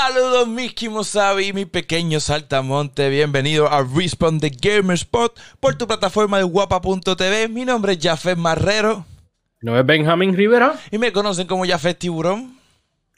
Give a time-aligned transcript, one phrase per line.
[0.00, 3.08] Saludos Mickey Musabi, mi pequeño saltamonte.
[3.10, 7.48] Bienvenido a Respawn the Gamer Spot por tu plataforma de guapa.tv.
[7.48, 9.04] Mi nombre es Jafet Marrero.
[9.60, 10.78] ¿No es Benjamin Rivera?
[10.92, 12.57] Y me conocen como Jafet Tiburón.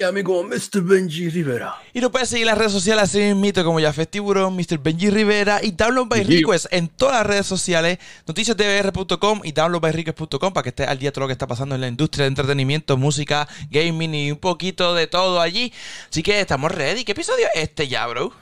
[0.00, 0.80] Y a mí como Mr.
[0.80, 1.76] Benji Rivera.
[1.92, 4.78] Y nos puedes seguir en las redes sociales así mismo como Jafet Tiburón, Mr.
[4.78, 10.62] Benji Rivera y Download by Request en todas las redes sociales, noticiasdbr.com y downloadbyrequest.com para
[10.62, 12.96] que estés al día de todo lo que está pasando en la industria de entretenimiento,
[12.96, 15.70] música, gaming y un poquito de todo allí.
[16.08, 17.04] Así que estamos ready.
[17.04, 18.32] ¿Qué episodio es este ya, bro?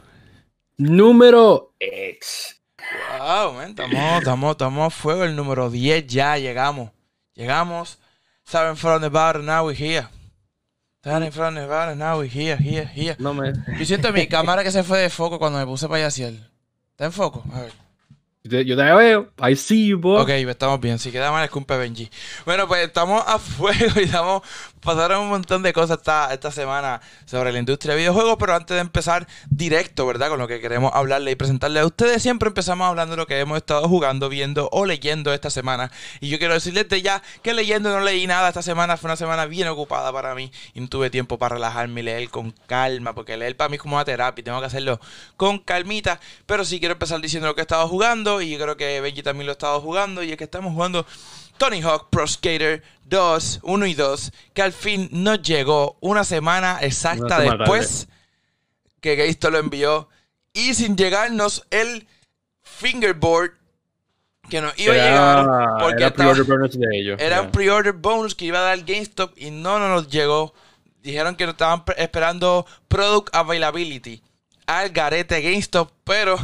[0.76, 2.60] Número X.
[3.18, 5.24] Wow, man, estamos, estamos, estamos a fuego.
[5.24, 6.92] El número 10 ya llegamos.
[7.34, 7.98] Llegamos.
[8.44, 10.08] Seven from the bar, now we're here.
[11.04, 13.14] Seven in front of the bar, now we're here, here, here.
[13.20, 13.52] No me.
[13.78, 16.28] Yo siento mi cámara que se fue de foco cuando me puse para allá hacia
[16.28, 16.44] él.
[16.90, 17.44] ¿Está en foco?
[17.52, 17.72] A ver.
[18.42, 19.30] Yo te veo.
[19.38, 20.22] I see you, boy.
[20.22, 20.98] Ok, estamos bien.
[20.98, 22.10] Si queda mal, escumpe Benji.
[22.44, 24.42] Bueno, pues estamos a fuego y estamos.
[24.80, 28.74] Pasaron un montón de cosas esta, esta semana sobre la industria de videojuegos, pero antes
[28.74, 30.28] de empezar directo, ¿verdad?
[30.28, 33.38] Con lo que queremos hablarle y presentarle a ustedes, siempre empezamos hablando de lo que
[33.38, 35.90] hemos estado jugando, viendo o leyendo esta semana.
[36.20, 38.96] Y yo quiero decirles de ya que leyendo no leí nada esta semana.
[38.96, 42.30] Fue una semana bien ocupada para mí y no tuve tiempo para relajarme y leer
[42.30, 45.00] con calma, porque leer para mí es como una terapia tengo que hacerlo
[45.36, 46.20] con calmita.
[46.46, 49.46] Pero sí quiero empezar diciendo lo que he estado jugando y creo que Benji también
[49.46, 51.06] lo ha estado jugando y es que estamos jugando
[51.58, 56.78] Tony Hawk Pro Skater 2, 1 y 2, que al fin nos llegó una semana
[56.80, 58.08] exacta Una semana después
[59.00, 60.08] que Geisto lo envió
[60.52, 62.06] y sin llegarnos el
[62.62, 63.52] fingerboard
[64.48, 65.46] que nos iba a llegar
[65.80, 67.20] porque era estaba- pre-order bonus de ellos.
[67.20, 70.54] era un pre-order bonus que iba a dar GameStop y no, no nos llegó.
[71.02, 74.22] Dijeron que nos estaban esperando product availability
[74.66, 76.36] al garete GameStop, pero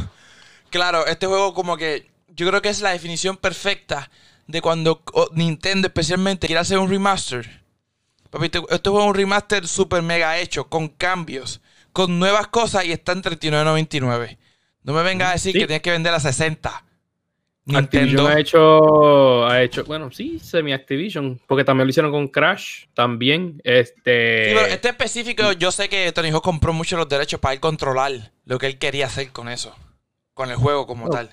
[0.69, 4.09] claro, este juego como que yo creo que es la definición perfecta
[4.47, 5.01] de cuando
[5.33, 7.63] Nintendo especialmente quiere hacer un remaster.
[8.29, 11.61] Papi, este, este juego es un remaster super mega hecho, con cambios,
[11.93, 14.37] con nuevas cosas y está en $39.99.
[14.83, 15.59] No me vengas a decir Sí.
[15.59, 16.83] que tienes que vender a 60.
[17.73, 23.59] Activision ha hecho, ha hecho, bueno, sí, semi-Activision, porque también lo hicieron con Crash, también,
[23.63, 24.49] este...
[24.49, 27.59] Sí, pero este específico, yo sé que Tony Hawk compró mucho los derechos para él
[27.59, 29.75] controlar lo que él quería hacer con eso.
[30.35, 31.09] Con el juego como Oh.
[31.09, 31.31] tal.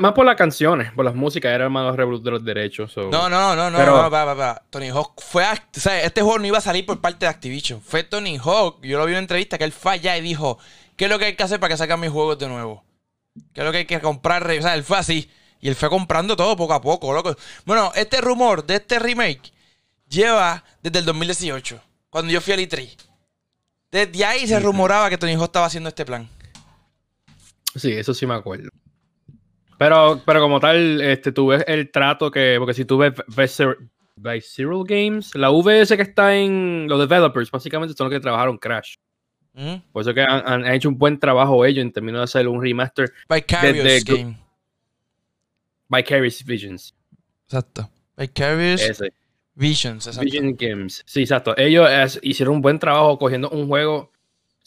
[0.00, 2.90] Más por las canciones, por las músicas, era más los de los derechos.
[2.92, 4.62] so- No, no, no, no, Pero- no, va.
[4.70, 5.44] Tony Hawk fue.
[5.44, 7.80] a- o sea, este juego no iba a salir por parte de Activision.
[7.82, 8.80] Fue Tony Hawk.
[8.82, 10.58] Yo lo vi en una entrevista que él fue allá y dijo:
[10.96, 12.82] ¿Qué es lo que hay que hacer para que saquen mis juegos de nuevo?
[13.52, 14.42] ¿Qué es lo que hay que comprar?
[14.50, 15.30] O sea, él fue así.
[15.60, 17.36] Y él fue comprando todo poco a poco, loco.
[17.66, 19.52] Bueno, este rumor de este remake
[20.08, 21.78] lleva desde el 2018,
[22.08, 22.96] cuando yo fui al E3.
[23.90, 26.26] Desde ahí se rumoraba que Tony Hawk estaba haciendo este plan.
[27.76, 28.70] Sí, eso sí me acuerdo.
[29.80, 32.56] Pero, pero como tal, este, tú ves el trato que.
[32.58, 33.78] Porque si tú ves Viscer-
[34.14, 38.96] Visceral Games, la VS que está en los developers, básicamente son los que trabajaron Crash.
[39.54, 39.76] ¿Mm?
[39.90, 42.60] Por eso que han, han hecho un buen trabajo ellos en términos de hacer un
[42.62, 44.38] remaster Vicarious Desde- Game.
[45.88, 46.94] Vicarious Visions.
[47.46, 47.88] Exacto.
[48.18, 49.12] Vicarious Ese.
[49.54, 50.24] Visions, exacto.
[50.24, 51.02] Vision Games.
[51.06, 51.56] Sí, exacto.
[51.56, 54.12] Ellos es- hicieron un buen trabajo cogiendo un juego.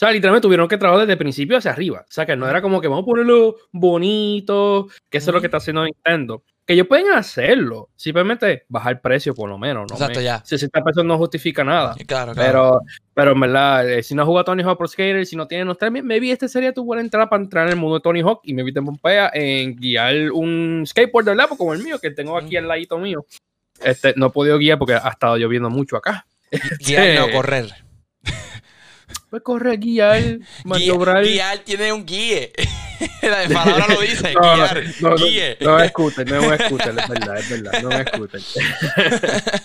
[0.03, 2.01] Sea, literalmente tuvieron que trabajar desde el principio hacia arriba.
[2.01, 5.39] O sea, que no era como que vamos a ponerlo bonito, que eso es lo
[5.39, 6.43] que está haciendo Nintendo.
[6.65, 7.89] Que ellos pueden hacerlo.
[7.95, 9.85] Simplemente bajar el precio, por lo menos.
[9.89, 9.95] ¿no?
[9.95, 10.41] Exacto, Me- ya.
[10.45, 11.93] 60 pesos no justifica nada.
[12.07, 12.35] Claro, claro.
[12.35, 12.81] Pero,
[13.13, 16.01] pero en verdad, eh, si no jugado Tony Hawk Pro Skater, si no tienes nostalgia,
[16.03, 18.53] maybe este sería tu buena entrada para entrar en el mundo de Tony Hawk y
[18.53, 22.55] maybe te pompea en guiar un skateboard de lado como el mío, que tengo aquí
[22.55, 23.25] al ladito mío.
[23.81, 26.25] Este, no he podido guiar porque ha estado lloviendo mucho acá.
[26.85, 27.82] Guiar, no correr.
[29.33, 30.21] Pues correr, guiar,
[30.63, 31.23] maniobrar.
[31.23, 32.53] Guiar, tiene un guíe.
[33.23, 34.83] La palabra lo dice, No, no, guiar.
[35.01, 35.57] no, no, guíe.
[35.59, 38.41] no es scooter, no es un scooter, es verdad, es verdad, no es scooter.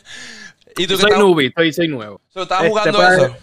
[0.78, 2.18] ¿Y tú soy newbie, soy, soy nuevo.
[2.30, 3.36] so, estabas Este, jugando pues, eso?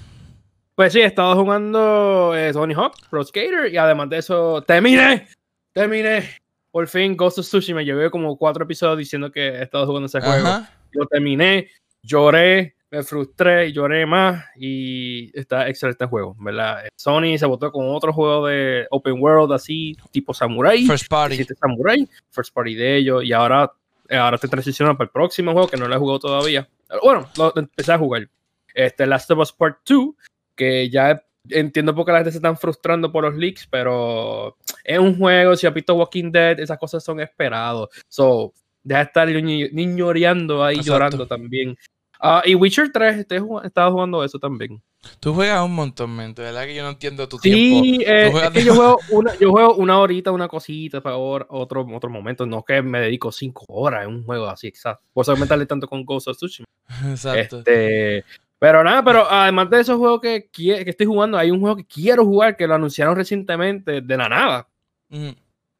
[0.73, 5.27] Pues sí, he estado jugando eh, Tony Hawk, Pro Skater, y además de eso, terminé,
[5.73, 6.27] terminé.
[6.71, 7.83] Por fin, Ghost of Tsushima.
[7.83, 10.65] Llevé como cuatro episodios diciendo que he estado jugando ese juego.
[10.91, 11.69] Lo terminé,
[12.01, 16.83] lloré, me frustré, lloré más, y está excelente el juego, ¿verdad?
[16.95, 20.85] Sony se votó con otro juego de Open World así, tipo Samurai.
[20.85, 21.43] First party.
[21.59, 23.71] Samurai, First Party de ellos, y ahora,
[24.09, 26.67] ahora estoy transicionando para el próximo juego que no lo he jugado todavía.
[27.03, 28.29] Bueno, lo empecé a jugar.
[28.73, 30.09] Este Last of Us Part 2,
[30.55, 34.99] que ya entiendo por qué la gente se están frustrando por los leaks, pero es
[34.99, 37.89] un juego, si has visto Walking Dead, esas cosas son esperados.
[38.07, 38.53] So,
[38.83, 40.91] deja de estar niño- niñoreando ahí, Exacto.
[40.93, 41.77] llorando también.
[42.19, 44.81] Ah, y Witcher 3, este estaba jugando eso también.
[45.19, 46.41] Tú juegas un montón, mente.
[46.41, 47.83] ¿Verdad que yo no entiendo tu tiempo?
[47.83, 51.01] Sí, eh, Tú es que de- yo juego, una, yo juego una horita, una cosita,
[51.01, 51.47] para otro,
[51.93, 52.45] otro momento.
[52.45, 55.05] No que me dedico cinco horas en un juego así, exacto.
[55.13, 56.65] Por eso meterle tanto con Ghost of Tsushima.
[57.09, 57.59] Exacto.
[57.59, 58.23] Este,
[58.57, 61.85] Pero nada, pero además de esos juegos que, que estoy jugando, hay un juego que
[61.85, 64.67] quiero jugar que lo anunciaron recientemente de la nada.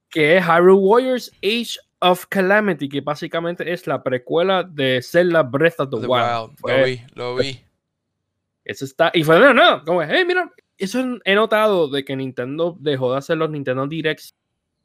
[0.10, 5.80] Que es Hyrule Warriors Age of Calamity, que básicamente es la precuela de Zelda Breath
[5.80, 6.56] of the, Wild.
[6.64, 7.60] Lo vi, lo vi.
[8.64, 9.12] Eso está.
[9.14, 9.84] Y fue de nada.
[9.84, 14.36] Como, hey, mira, eso he notado de que Nintendo dejó de hacer los Nintendo Directs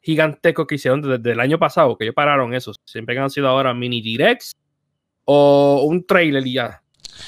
[0.01, 2.73] gigantescos que hicieron desde el año pasado, que ellos pararon eso.
[2.85, 4.55] Siempre han sido ahora mini directs
[5.25, 6.81] o un trailer y ya.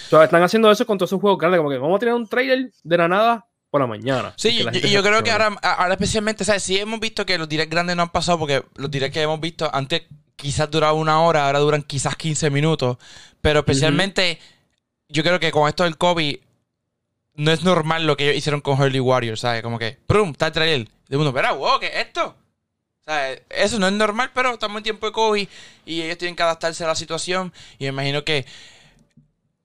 [0.07, 2.15] O sea, están haciendo eso con todos esos juegos grandes, como que vamos a tener
[2.15, 4.35] un trailer de la nada por la mañana.
[4.37, 6.61] Sí, y yo, creo que ahora, ahora especialmente, ¿sabes?
[6.61, 9.39] Sí hemos visto que los directs grandes no han pasado porque los directs que hemos
[9.39, 10.03] visto antes
[10.35, 12.97] quizás duraban una hora, ahora duran quizás 15 minutos,
[13.41, 14.37] pero especialmente
[15.09, 16.37] yo creo que con esto del COVID
[17.33, 19.63] no es normal lo que ellos hicieron con Early Warriors, ¿sabes?
[19.63, 20.29] Como que, ¡prum!
[20.29, 20.87] Está el trailer.
[21.07, 22.35] De uno, pero wow, ¿qué es esto?
[23.49, 25.47] Eso no es normal, pero estamos en tiempo de COVID
[25.87, 27.51] y ellos tienen que adaptarse a la situación.
[27.79, 28.45] Y me imagino que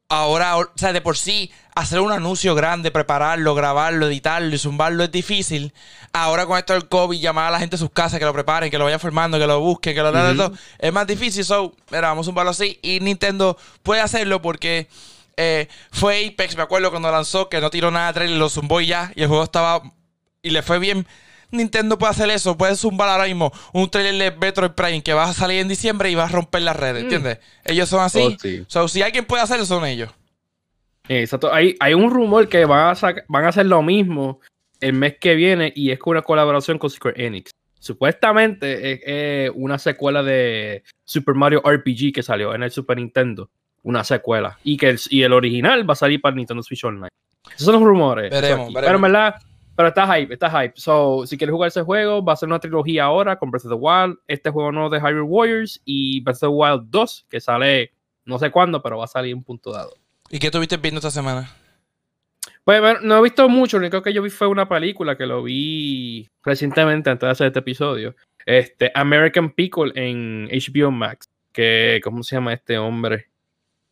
[0.08, 5.05] ahora, o sea, de por sí, hacer un anuncio grande, prepararlo, grabarlo, editarlo y zumbarlo
[5.05, 5.72] es difícil.
[6.12, 8.70] Ahora con esto del COVID, llamar a la gente a sus casas, que lo preparen,
[8.70, 11.44] que lo vayan formando, que lo busquen, que lo hagan todo, es más difícil.
[11.44, 12.78] So, mira, vamos a zumbarlo así.
[12.82, 14.88] Y Nintendo puede hacerlo porque
[15.37, 18.81] eh, fue Apex, me acuerdo cuando lanzó, que no tiró nada de trailer, lo zumbó
[18.81, 19.82] y ya, y el juego estaba.
[20.43, 21.06] y le fue bien.
[21.50, 25.24] Nintendo puede hacer eso, puede zumbar ahora mismo un trailer de Metroid Prime que va
[25.24, 27.06] a salir en diciembre y va a romper las redes, mm.
[27.06, 27.38] ¿entiendes?
[27.64, 28.36] Ellos son así.
[28.74, 30.10] Oh, si alguien puede hacerlo, son ellos.
[31.08, 31.52] Exacto.
[31.52, 34.40] Hay, hay un rumor que van a, van a hacer lo mismo
[34.80, 37.50] el mes que viene y es con una colaboración con Square Enix.
[37.80, 43.50] Supuestamente es, una secuela de Super Mario RPG que salió en el Super Nintendo.
[43.82, 44.58] Una secuela.
[44.64, 47.08] Y que el, y el original va a salir para Nintendo Switch Online.
[47.46, 48.30] Esos son los rumores.
[48.30, 49.36] Veremos, Pero en verdad,
[49.78, 50.72] pero está hype, está hype.
[50.75, 53.70] So, si quieres jugar ese juego, va a ser una trilogía ahora con Breath of
[53.70, 57.38] the Wild, este juego nuevo de Hyrule Warriors y Breath of the Wild 2, que
[57.38, 57.92] sale
[58.25, 59.94] no sé cuándo, pero va a salir un punto dado.
[60.30, 61.54] ¿Y qué tuviste viendo esta semana?
[62.64, 65.44] Pues no he visto mucho, lo único que yo vi fue una película que lo
[65.44, 68.16] vi recientemente antes de hacer este episodio.
[68.46, 71.28] Este, American Pickle en HBO Max.
[71.52, 73.28] Que, ¿cómo se llama este hombre?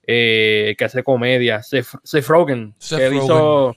[0.05, 1.63] Eh, que hace comedia.
[1.63, 2.75] Seth, Rogen.
[2.81, 3.77] que hizo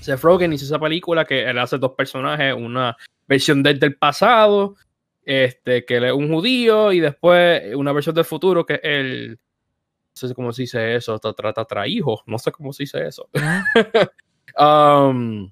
[0.00, 2.96] Seth Rogen hizo esa película que él hace dos personajes, una
[3.26, 4.76] versión desde el pasado,
[5.24, 9.38] este, que él es un judío, y después una versión del futuro, que es el.
[10.20, 13.28] No sé cómo se dice eso, trata tra hijos, no sé cómo se dice eso.
[14.58, 15.50] um,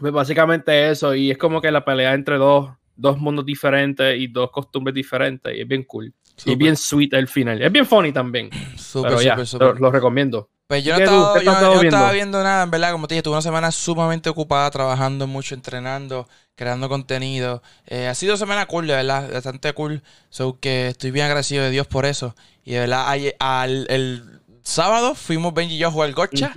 [0.00, 4.28] pues básicamente eso, y es como que la pelea entre dos, dos mundos diferentes y
[4.28, 6.14] dos costumbres diferentes, y es bien cool.
[6.44, 7.60] Y es bien sweet el final.
[7.60, 8.50] Es bien funny también.
[8.94, 9.36] Pero ya,
[9.78, 10.48] lo recomiendo.
[10.72, 14.30] Pues yo no, estaba, viendo nada, en verdad, como te dije, tuve una semana sumamente
[14.30, 17.62] ocupada, trabajando mucho, entrenando, creando contenido.
[17.86, 20.02] Eh, ha sido semana cool, de verdad, bastante cool.
[20.30, 22.34] So que estoy bien agradecido de Dios por eso.
[22.64, 23.06] Y de verdad,
[23.38, 26.54] al, el sábado fuimos Benji y yo a jugar Gotcha.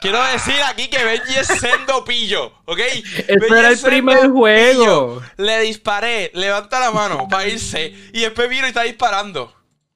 [0.00, 2.78] Quiero decir aquí que Benji es sendo pillo, ¿ok?
[3.26, 5.22] Ese era el primer juego.
[5.38, 9.50] Le disparé, levanta la mano para irse y después vino y está disparando.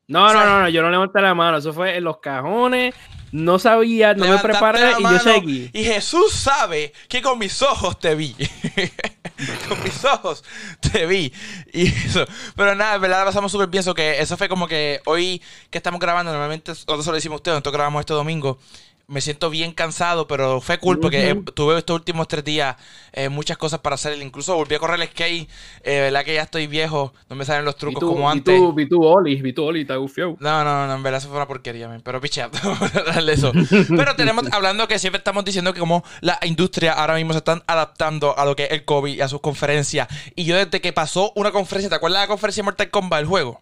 [0.07, 2.95] No, no, no, no, yo no levanté la mano, eso fue en los cajones
[3.35, 5.69] no sabía, no me preparé y yo seguí.
[5.73, 8.33] Y Jesús sabe que con mis ojos te vi.
[9.69, 10.45] con mis ojos
[10.79, 11.33] te vi.
[11.73, 12.25] Y eso.
[12.55, 13.81] Pero nada, en verdad la pasamos súper bien.
[13.81, 17.39] Eso, que eso fue como que hoy que estamos grabando, normalmente nosotros lo decimos a
[17.39, 18.61] ustedes, nosotros grabamos este domingo
[19.07, 22.77] me siento bien cansado, pero fue cool porque eh, tuve estos últimos tres días
[23.13, 24.21] eh, muchas cosas para hacer.
[24.21, 25.49] Incluso volví a correr el skate,
[25.83, 28.61] eh, verdad que ya estoy viejo, no me salen los trucos como antes.
[28.75, 30.37] Vi tu Oli, vi tu Oli, te gufió.
[30.41, 32.51] No, no, no, en verdad eso fue una porquería, pero pichea,
[33.29, 33.53] eso.
[33.89, 37.63] pero tenemos, hablando que siempre estamos diciendo que como la industria ahora mismo se están
[37.67, 40.09] adaptando a lo que es el COVID y a sus conferencias.
[40.35, 43.21] Y yo desde que pasó una conferencia, ¿te acuerdas de la conferencia de Mortal Kombat,
[43.21, 43.61] el juego?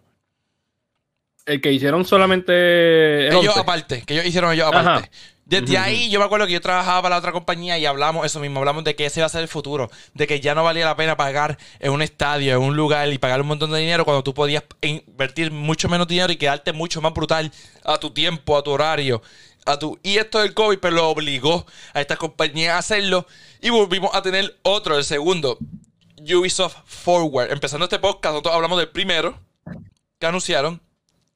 [1.45, 3.27] El que hicieron solamente.
[3.27, 5.09] ellos aparte, que ellos hicieron ellos aparte.
[5.45, 8.39] Desde ahí yo me acuerdo que yo trabajaba para la otra compañía y hablamos eso
[8.39, 10.85] mismo, hablamos de que ese iba a ser el futuro, de que ya no valía
[10.85, 14.05] la pena pagar en un estadio, en un lugar y pagar un montón de dinero
[14.05, 17.51] cuando tú podías invertir mucho menos dinero y quedarte mucho más brutal
[17.83, 19.21] a tu tiempo, a tu horario,
[19.65, 23.27] a tu y esto del COVID pero lo obligó a estas compañías a hacerlo
[23.61, 25.57] y volvimos a tener otro, el segundo,
[26.21, 27.51] Ubisoft Forward.
[27.51, 29.37] Empezando este podcast, nosotros hablamos del primero
[30.19, 30.81] que anunciaron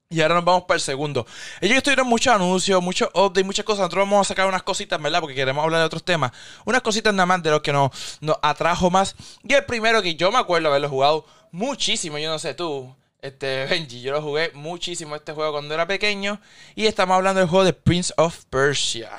[0.10, 1.26] y ahora nos vamos para el segundo.
[1.60, 3.80] Ellos tuvieron muchos anuncios, muchos updates, muchas cosas.
[3.80, 5.20] Nosotros vamos a sacar unas cositas, ¿verdad?
[5.20, 6.32] Porque queremos hablar de otros temas.
[6.66, 9.16] Unas cositas nada más de lo que nos, nos atrajo más.
[9.44, 13.66] Y el primero que yo me acuerdo haberlo jugado muchísimo, yo no sé tú, este
[13.70, 16.40] Benji, yo lo jugué muchísimo este juego cuando era pequeño.
[16.74, 19.12] Y estamos hablando del juego de Prince of Persia.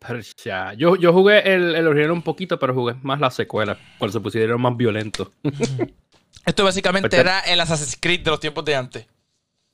[0.00, 0.72] Persia.
[0.74, 4.20] Yo, yo jugué el, el original un poquito, pero jugué más la secuela, cuando se
[4.20, 5.28] pusieron más violentos.
[6.46, 9.06] Esto básicamente era el Assassin's Creed de los tiempos de antes.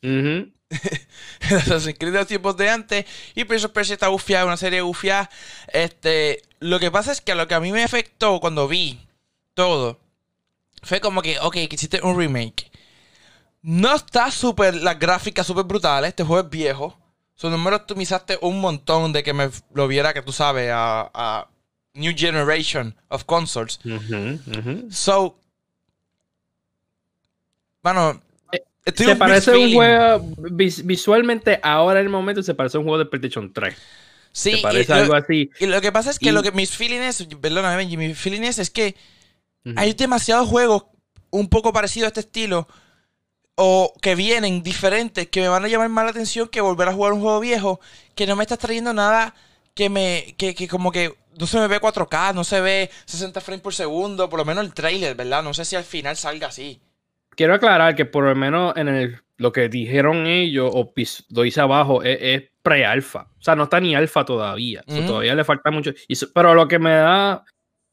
[0.02, 3.06] Assassin's Creed de los tiempos de antes.
[3.34, 5.30] Y Prince of Persia está bufiado, una serie bufiada.
[5.72, 9.00] Este, lo que pasa es que lo que a mí me afectó cuando vi
[9.54, 10.00] todo
[10.82, 12.70] fue como que, ok, que hiciste un remake.
[13.62, 16.08] No está súper, las gráficas súper brutales.
[16.08, 16.98] Este juego es viejo.
[17.34, 21.48] Su número optimizaste un montón de que me lo viera, que tú sabes, a, a
[21.94, 23.80] New Generation of Consoles.
[24.90, 25.38] So,
[27.82, 28.22] bueno,
[28.90, 32.80] estoy se un parece un juego vis- visualmente ahora en el momento se parece a
[32.80, 33.74] un juego de PlayStation 3
[34.32, 36.42] Sí, se y parece lo- algo así Y lo que pasa es que Y- lo
[36.42, 38.94] que mis feelings, perdóname Benji, mis feelings es que
[39.76, 40.84] hay demasiados juegos
[41.30, 42.68] un poco parecidos a este estilo
[43.56, 46.92] o que vienen diferentes que me van a llamar más la atención que volver a
[46.92, 47.80] jugar un juego viejo
[48.14, 49.34] que no me está trayendo nada
[49.74, 53.40] que me que, que como que no se me ve 4K, no se ve 60
[53.40, 55.42] frames por segundo, por lo menos el trailer, ¿verdad?
[55.42, 56.80] No sé si al final salga así.
[57.40, 61.46] Quiero aclarar que por lo menos en el, lo que dijeron ellos o pis- lo
[61.46, 65.08] hice abajo es, es pre-alfa o sea no está ni alfa todavía o sea, Ujú.
[65.08, 67.42] todavía le falta mucho y so- pero lo que me da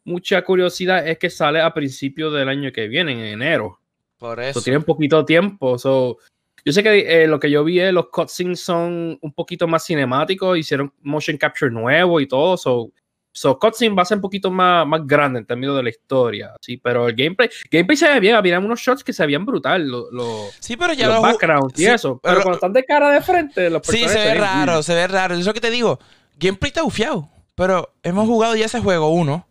[0.04, 3.80] mucha curiosidad es que sale a principios del año que viene en enero
[4.18, 4.62] Por So, eso.
[4.62, 5.78] tienen poquito tiempo.
[5.78, 6.18] So,
[6.66, 9.86] yo sé que eh, lo que yo vi es los cutscenes son un poquito más
[9.86, 12.58] cinemáticos, hicieron motion capture nuevo y todo.
[12.58, 12.92] So,
[13.38, 16.54] so cutscene va a ser un poquito más, más grande en términos de la historia.
[16.60, 18.36] Sí, pero el gameplay, gameplay se ve bien.
[18.36, 19.88] Había unos shots que se veían brutal.
[19.88, 22.20] Lo, lo- Sí, pero ya los lo backgrounds y sí, eso.
[22.24, 25.08] Pero, pero- cuando están de cara de frente, los Sí, se ve raro, se ve
[25.08, 25.36] raro.
[25.36, 26.00] Es lo que te digo.
[26.40, 27.30] Gameplay está bufiado.
[27.54, 29.48] Pero hemos jugado ya ese juego, uno.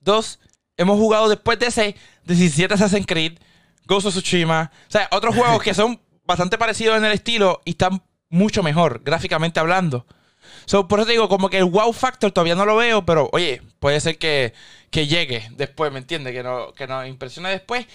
[0.00, 0.40] Dos,
[0.76, 3.38] hemos jugado después de ese 17 Assassin's Creed,
[3.86, 4.70] Ghost of Tsushima.
[4.88, 9.02] O sea, otros juegos que son bastante parecidos en el estilo y están mucho mejor,
[9.04, 10.06] gráficamente hablando.
[10.64, 13.28] So, por eso te digo, como que el wow factor todavía no lo veo, pero
[13.32, 14.52] oye, puede ser que,
[14.90, 16.32] que llegue después, ¿me entiendes?
[16.32, 17.86] Que, no, que nos impresione después.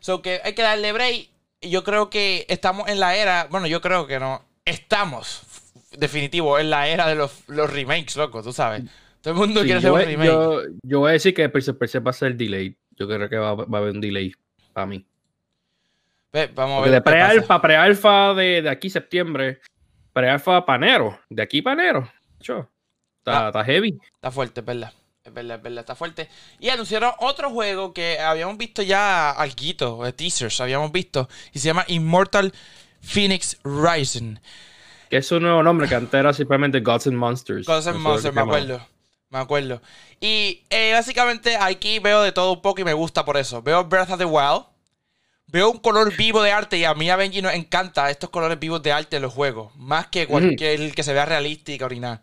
[0.00, 1.28] So, que hay que darle break.
[1.62, 5.42] Yo creo que estamos en la era, bueno, yo creo que no, estamos,
[5.96, 8.82] definitivo, en la era de los, los remakes, loco, tú sabes.
[9.22, 10.26] Todo el mundo Sí, quiere hacer un remake.
[10.26, 12.76] yo, yo voy a decir que Prince va a ser delay.
[12.96, 14.32] Yo creo que va, va a haber un delay
[14.74, 15.04] para mí.
[16.30, 16.90] Ve, vamos a ver.
[16.90, 19.60] de pre-alfa, pre-alfa de, de aquí septiembre,
[20.14, 22.10] pre-alfa panero, de aquí panero.
[22.40, 22.66] Cho,
[23.18, 23.46] Está, Ah.
[23.48, 23.98] está heavy.
[24.14, 24.92] Está fuerte, es verdad.
[25.24, 26.28] Es verdad, es verdad, está fuerte.
[26.60, 31.66] Y anunciaron otro juego que habíamos visto ya alguito, de teasers, habíamos visto, y se
[31.66, 32.52] llama Immortal
[33.00, 34.36] Phoenix Rising.
[35.08, 37.66] Que es su nuevo nombre, que antes era simplemente Gods and Monsters.
[37.66, 38.86] Gods and Monsters, me acuerdo.
[39.30, 39.80] Me acuerdo.
[40.20, 43.62] Y eh, básicamente aquí veo de todo un poco y me gusta por eso.
[43.62, 44.66] Veo Breath of the Wild.
[45.46, 48.58] Veo un color vivo de arte y a mí a Benji nos encanta estos colores
[48.58, 49.74] vivos de arte en los juegos.
[49.76, 52.20] Más que cualquier que se vea realística, original.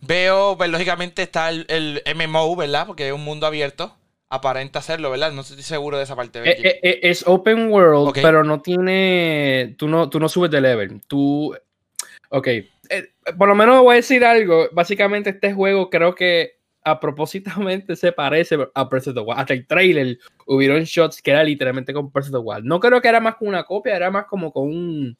[0.00, 2.86] Veo, pues lógicamente está el, el MMO, ¿verdad?
[2.86, 3.94] Porque es un mundo abierto.
[4.30, 5.32] Aparenta hacerlo, ¿verdad?
[5.32, 6.66] No estoy seguro de esa parte, Eh, Benji.
[6.66, 9.74] eh, eh, es open world, pero no tiene.
[9.78, 11.00] Tú no, tú no subes de level.
[11.06, 11.54] Tú.
[12.30, 12.48] Ok.
[13.38, 14.68] por lo menos voy a decir algo.
[14.72, 19.38] Básicamente, este juego creo que a propósitamente se parece a Breath of the Wild.
[19.38, 22.64] Hasta el trailer hubieron shots que era literalmente con Breath of the Wild.
[22.64, 25.16] No creo que era más como una copia, era más como con un.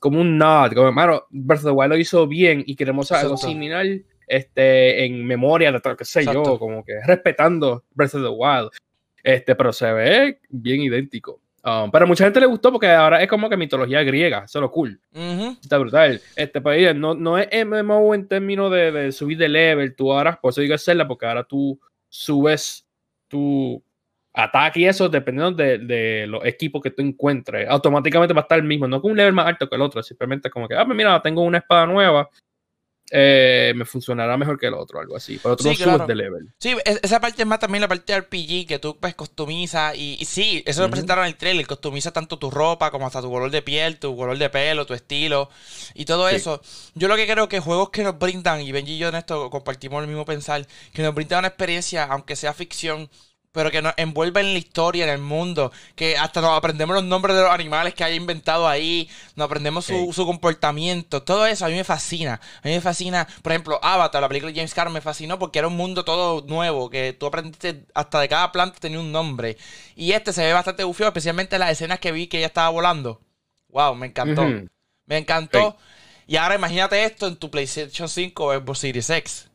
[0.00, 0.72] Como un nod.
[0.74, 3.86] Como, hermano, Breath of the Wild lo hizo bien y queremos algo similar
[4.26, 6.44] este, en memoria de todo, qué sé Exacto.
[6.44, 8.70] yo, como que respetando Breath of the Wild.
[9.22, 11.40] Este, pero se ve bien idéntico.
[11.66, 14.60] Um, pero a mucha gente le gustó porque ahora es como que mitología griega, eso
[14.60, 15.00] es lo cool.
[15.12, 15.56] Ujú.
[15.60, 16.20] Está brutal.
[16.36, 19.96] Este, pues, oye, no, no es MMO en términos de, de subir de level.
[19.96, 21.76] Tú ahora, por eso digo hacerla, porque ahora tú
[22.08, 22.86] subes
[23.26, 23.82] tu
[24.32, 27.68] ataque y eso dependiendo de, de los equipos que tú encuentres.
[27.68, 30.04] Automáticamente va a estar el mismo, no con un level más alto que el otro.
[30.04, 32.30] Simplemente como que, ah, pues mira, tengo una espada nueva.
[33.10, 35.38] Eh, me funcionará mejor que el otro, algo así.
[35.38, 35.92] Pero tú Sí, no claro.
[35.98, 36.48] subes de level.
[36.58, 39.94] Sí, es- esa parte es más también la parte de RPG que tú pues customizas
[39.96, 40.90] y, y sí, eso lo Ujú.
[40.92, 44.16] presentaron en el trailer, customiza tanto tu ropa como hasta tu color de piel, tu
[44.16, 45.50] color de pelo, tu estilo
[45.94, 46.36] y todo Sí.
[46.36, 46.60] eso.
[46.94, 49.50] Yo lo que creo que juegos que nos brindan, y Benji y yo en esto
[49.50, 53.08] compartimos el mismo pensar, que nos brindan una experiencia, aunque sea ficción,
[53.56, 57.04] pero que nos envuelva en la historia, en el mundo, que hasta nos aprendemos los
[57.04, 60.12] nombres de los animales que haya inventado ahí, nos aprendemos su, Sí.
[60.12, 62.38] su comportamiento, todo eso a mí me fascina.
[62.62, 65.58] A mí me fascina, por ejemplo, Avatar, la película de James Cameron me fascinó porque
[65.58, 69.56] era un mundo todo nuevo, que tú aprendiste hasta de cada planta tenía un nombre.
[69.94, 73.22] Y este se ve bastante bufio, especialmente las escenas que vi que ella estaba volando.
[73.70, 74.42] Wow, me encantó.
[75.06, 75.78] Me encantó.
[76.26, 79.48] Y ahora imagínate esto en tu PlayStation 5 o Xbox Series X.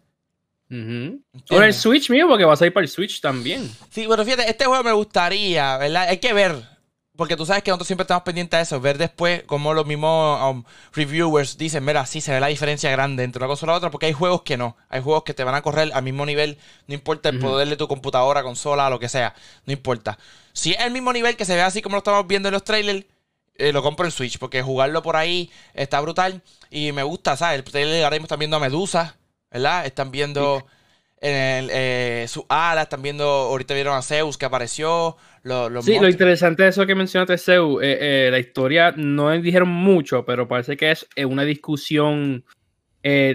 [0.71, 1.21] Ujú.
[1.33, 1.49] ¿Entiendes?
[1.49, 3.69] Con el Switch mío, porque vas a ir para el Switch también.
[3.89, 6.07] Sí, pero fíjate, este juego me gustaría, ¿verdad?
[6.07, 6.71] Hay que ver.
[7.17, 8.79] Porque tú sabes que nosotros siempre estamos pendientes de eso.
[8.79, 10.63] Ver después cómo los mismos um,
[10.93, 13.91] reviewers dicen, mira, sí se ve la diferencia grande entre una cosa y otra.
[13.91, 14.77] Porque hay juegos que no.
[14.87, 16.57] Hay juegos que te van a correr al mismo nivel.
[16.87, 19.35] No importa el poder de tu computadora, consola, lo que sea.
[19.65, 20.17] No importa.
[20.53, 22.63] Si es el mismo nivel que se ve así como lo estamos viendo en los
[22.63, 23.05] trailers,
[23.55, 27.63] eh, lo compro en Switch, porque jugarlo por ahí está brutal y me gusta, ¿sabes?
[27.75, 29.17] Ahora mismo están viendo a Medusa,
[29.51, 29.85] ¿verdad?
[29.85, 30.65] Están viendo
[31.19, 35.17] en eh, sus alas, están viendo, ahorita vieron a Zeus que apareció.
[35.81, 40.47] sí, lo interesante de eso que mencionaste, Zeus, eh, la historia no dijeron mucho, pero
[40.47, 42.43] parece que es una discusión,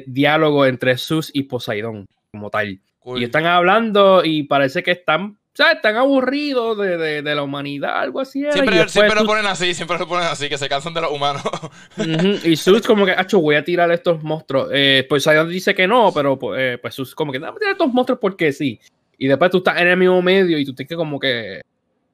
[0.06, 2.80] diálogo entre Zeus y Poseidón, como tal.
[3.14, 7.99] Y están hablando y parece que están sea, están aburridos de, de, de, la humanidad,
[7.99, 8.45] algo así.
[8.53, 11.43] Siempre, siempre lo ponen así, siempre lo ponen así, que se cansan de los humanos.
[12.45, 14.69] Y Sus como que, acho, voy a tirar estos monstruos.
[14.73, 17.73] Eh, pues Zion dice que no, pero pues, eh, pues Sus como que, dame tirar
[17.73, 18.79] estos monstruos porque sí.
[19.17, 21.63] Y después tú estás en el mismo medio y tú tienes que como que...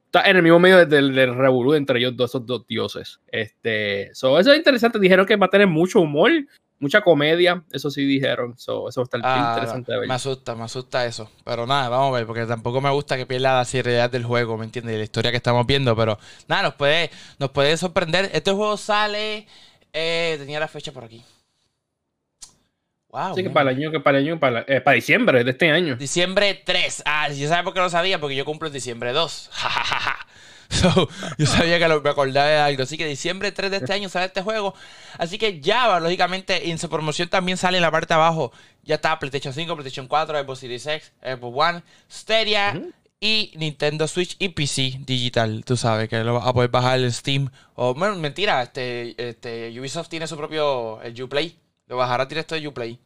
[0.05, 3.19] Estás en el mismo medio del, del revolú entre ellos dos, esos dos dioses.
[3.29, 4.99] Este, so, eso es interesante.
[4.99, 6.31] Dijeron que va a tener mucho humor,
[6.83, 8.55] mucha comedia, eso sí dijeron.
[8.57, 10.07] eso va a estar ah, interesante de ver.
[10.07, 11.31] Me asusta, me asusta eso.
[11.43, 14.57] Pero nada, vamos a ver, porque tampoco me gusta que pierda la seriedad del juego,
[14.57, 14.95] ¿me entiendes?
[14.95, 17.09] Y la historia que estamos viendo, pero nada, nos puede,
[17.39, 18.29] nos puede sorprender.
[18.33, 19.47] Este juego sale.
[19.93, 21.23] Eh, tenía la fecha por aquí.
[23.09, 23.35] Wow.
[23.35, 25.71] Sí, que para el año, que para el año, para, eh, para diciembre de este
[25.71, 25.95] año.
[25.95, 27.03] Diciembre 3.
[27.05, 29.51] Ah, yo sabes por qué lo sabía, porque yo cumplo en diciembre 2.
[31.37, 32.83] yo sabía que me acordaba de algo.
[32.83, 34.73] Así que diciembre 3 de este año sale este juego.
[35.17, 38.51] Así que ya, lógicamente, en su promoción también sale en la parte de abajo.
[38.83, 42.81] Ya está PlayStation 5, PlayStation 4, Xbox Series X, Xbox One, Stadia
[43.19, 45.63] y Nintendo Switch y PC digital.
[45.65, 47.49] Tú sabes que lo vas a poder bajar en Steam.
[47.75, 51.55] O, bueno, mentira, este, este, Ubisoft tiene su propio el Uplay.
[51.87, 52.99] Lo bajará directo de Uplay.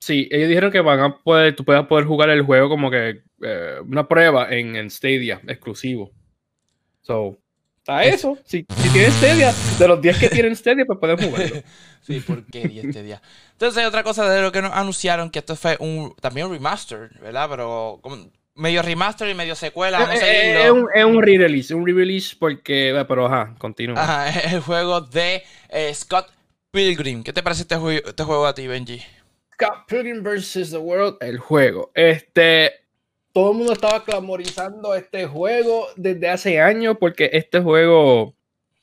[0.00, 3.22] Sí, ellos dijeron que van a poder, tú puedas poder jugar el juego como que
[3.42, 6.10] eh, una prueba en, en Stadia exclusivo.
[7.08, 7.38] So,
[7.86, 8.36] a eso.
[8.44, 11.62] Si, si tienes Stadia, de los 10 que tienen Stadia, pues pueden jugarlo.
[12.02, 13.22] sí, porque 10 Stadia.
[13.52, 17.08] Entonces, otra cosa de lo que nos anunciaron, que esto fue un también un remaster,
[17.22, 17.48] ¿verdad?
[17.48, 18.02] Pero
[18.54, 20.00] medio remaster y medio secuela.
[20.00, 24.02] No sé, es, un, es un re-release, un re-release porque, pero ajá, continúa.
[24.02, 26.30] Ajá, es el juego de eh, Scott
[26.70, 27.24] Pilgrim.
[27.24, 29.00] ¿Qué te parece este, juego, este juego a ti, Benji?
[29.54, 30.72] Scott Pilgrim vs.
[30.72, 31.90] The World, el juego.
[31.94, 32.87] Este,
[33.38, 38.34] todo el mundo estaba clamorizando este juego desde hace años porque este juego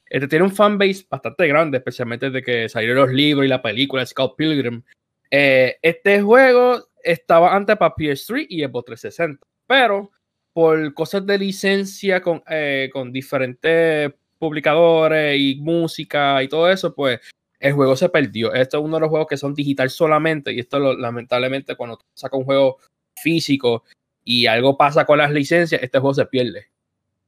[0.09, 4.05] este, tiene un fanbase bastante grande, especialmente desde que salieron los libros y la película
[4.05, 4.81] Scott Pilgrim.
[5.29, 10.11] Eh, este juego estaba antes para PS3 y Xbox 360, pero
[10.53, 17.19] por cosas de licencia con, eh, con diferentes publicadores y música y todo eso, pues
[17.59, 18.53] el juego se perdió.
[18.53, 22.37] Esto es uno de los juegos que son digital solamente y esto lamentablemente cuando saca
[22.37, 22.77] un juego
[23.21, 23.83] físico
[24.25, 26.67] y algo pasa con las licencias, este juego se pierde.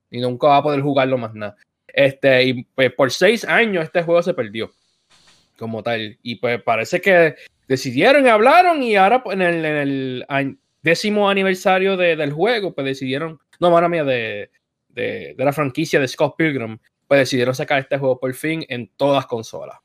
[0.10, 1.56] Y nunca va a poder jugarlo más nada.
[1.88, 4.72] Este, y pues por seis años este juego se perdió.
[5.58, 6.18] Como tal.
[6.24, 7.36] Y pues parece que
[7.68, 8.82] decidieron hablaron.
[8.82, 13.40] Y ahora pues, en el, décimo aniversario del juego, pues decidieron.
[13.60, 14.50] No, mala mía, de,
[14.90, 16.80] de, la franquicia de Scott Pilgrim.
[17.08, 19.78] Pues decidieron sacar este juego por fin en todas consolas.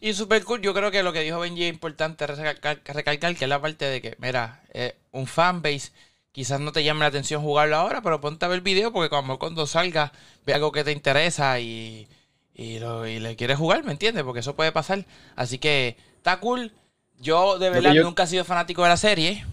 [0.00, 3.48] Y super cool, yo creo que lo que dijo Benji es importante recalcar, que es
[3.48, 5.90] la parte de que, mira, eh, un fanbase
[6.32, 9.08] quizás no te llame la atención jugarlo ahora, pero ponte a ver el video porque
[9.08, 10.12] cuando, cuando salga,
[10.46, 12.06] ve algo que te interesa y,
[12.54, 14.22] y, le quieres jugar, ¿me entiendes?
[14.22, 15.04] Porque eso puede pasar.
[15.34, 16.72] Así que está cool.
[17.18, 19.44] Yo de verdad nunca he sido fanático de la serie.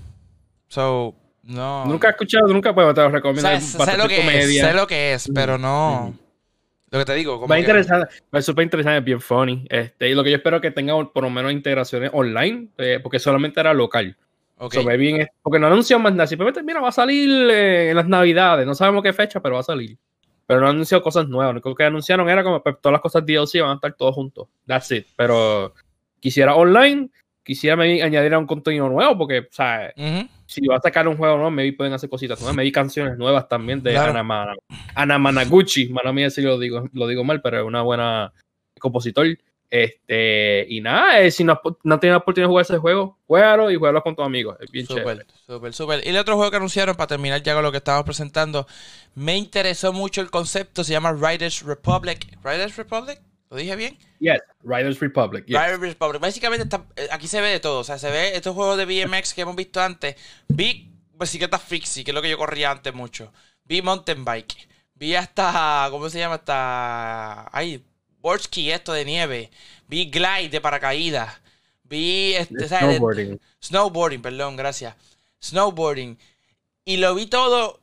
[0.67, 1.85] So, no.
[1.85, 3.49] Nunca he escuchado, nunca puedo te lo recomiendo.
[3.59, 6.13] sé, lo que es, sé lo que es, pero no.
[6.91, 7.35] Lo que te digo.
[7.35, 9.65] Como va interesante, va súper interesante, bien funny.
[9.69, 13.19] Este, y lo que yo espero que tenga por lo menos integraciones online, eh, porque
[13.19, 14.15] solamente era local.
[14.57, 15.27] Okay.
[15.41, 16.27] porque no anunció más nada.
[16.27, 18.65] Simplemente, mira, va a salir eh, en las navidades.
[18.65, 19.97] No sabemos qué fecha, pero va a salir.
[20.47, 21.61] Pero no anunció cosas nuevas.
[21.63, 24.47] Lo que anunciaron era como pues, todas las cosas DLC van a estar todos juntos.
[24.65, 25.07] That's it.
[25.17, 25.73] Pero
[26.21, 27.09] quisiera online,
[27.45, 29.93] quisiera añadir un contenido nuevo, porque, o sea,
[30.47, 33.47] si va a sacar un juego nuevo, maybe pueden hacer cositas nuevas, maybe canciones nuevas
[33.47, 34.55] también de Ana,
[34.95, 35.89] Ana Managuchi.
[35.89, 38.33] Mano mía si lo digo, lo digo mal, pero es una buena
[38.79, 39.27] compositor.
[39.69, 43.69] Este, y nada, eh, si no, no tienes la oportunidad de jugar ese juego, juégalo
[43.71, 44.57] y juégalo con tus amigos.
[44.59, 46.05] Es bien súper, súper, súper.
[46.05, 48.67] Y el otro juego que anunciaron, para terminar ya con lo que estábamos presentando,
[49.15, 52.37] me interesó mucho el concepto, se llama Riders Republic.
[52.43, 53.19] ¿Riders Republic?
[53.49, 53.97] ¿Lo dije bien?
[54.19, 55.45] Yes, Riders Republic.
[55.47, 56.21] Riders Republic.
[56.21, 57.79] Básicamente eh, aquí se ve de todo.
[57.79, 60.15] O sea, se ve estos juegos de BMX que hemos visto antes.
[60.47, 63.31] Vi bicicleta fixie, que es lo que yo corría antes mucho.
[63.63, 64.67] Vi mountain bike.
[64.95, 66.35] Vi hasta, ¿cómo se llama?
[66.35, 67.83] Hasta, ay,
[68.19, 69.51] Borski, esto de nieve.
[69.87, 71.41] Vi glide de paracaídas.
[71.83, 73.39] Vi, este, snowboarding.
[73.61, 74.95] snowboarding, perdón, gracias.
[75.39, 76.17] Snowboarding.
[76.83, 77.79] Y lo vi todo,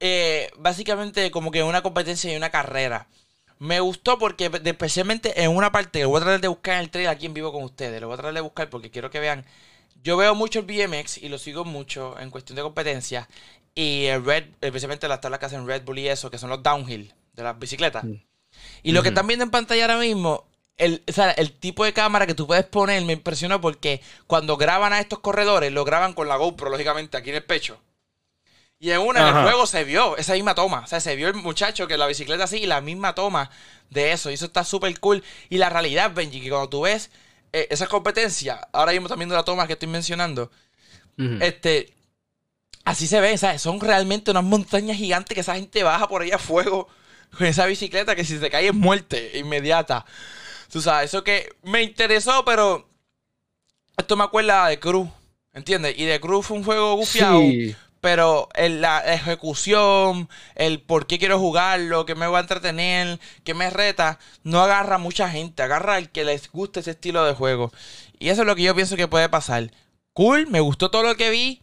[0.00, 3.08] eh, básicamente como que una competencia y una carrera.
[3.58, 6.90] Me gustó porque, especialmente en una parte, lo voy a tratar de buscar en el
[6.90, 8.00] trailer aquí en vivo con ustedes.
[8.00, 9.44] Lo voy a tratar de buscar porque quiero que vean.
[10.02, 13.28] Yo veo mucho el BMX y lo sigo mucho en cuestión de competencia.
[13.74, 16.62] Y el Red, especialmente las tablas que hacen Red Bull y eso, que son los
[16.62, 18.04] downhill de las bicicletas.
[18.82, 20.44] Y lo que están viendo en pantalla ahora mismo,
[20.76, 24.56] el, o sea, el tipo de cámara que tú puedes poner me impresionó porque cuando
[24.56, 27.80] graban a estos corredores, lo graban con la GoPro, lógicamente, aquí en el pecho.
[28.80, 30.80] Y en una, en el juego se vio esa misma toma.
[30.80, 33.50] O sea, se vio el muchacho que la bicicleta así y la misma toma
[33.90, 34.30] de eso.
[34.30, 35.24] Y eso está súper cool.
[35.48, 37.10] Y la realidad, Benji, que cuando tú ves
[37.52, 40.50] eh, esas competencias, ahora mismo también de la toma que estoy mencionando,
[41.40, 41.92] este,
[42.84, 43.60] así se ve, ¿sabes?
[43.60, 46.88] Son realmente unas montañas gigantes que esa gente baja por ahí a fuego
[47.36, 50.04] con esa bicicleta que si se cae es muerte inmediata.
[50.70, 52.88] Tú sabes, eso que me interesó, pero
[53.96, 55.08] esto me acuerda de Cruz,
[55.52, 55.98] ¿entiendes?
[55.98, 57.74] Y de Cruz fue un juego gufiado, Sí.
[58.00, 63.54] Pero el- la ejecución, el por qué quiero jugarlo, que me va a entretener, que
[63.54, 67.34] me reta, no agarra a mucha gente, agarra al que les guste ese estilo de
[67.34, 67.72] juego.
[68.18, 69.70] Y eso es lo que yo pienso que puede pasar.
[70.12, 71.62] Cool, me gustó todo lo que vi.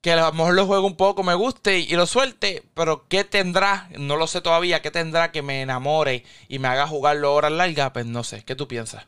[0.00, 3.24] Que a lo mejor lo juego un poco, me guste y lo suelte, pero ¿qué
[3.24, 3.88] tendrá?
[3.98, 7.90] No lo sé todavía, ¿qué tendrá que me enamore y me haga jugarlo horas largas?
[7.92, 9.06] Pues no sé, ¿qué tú piensas?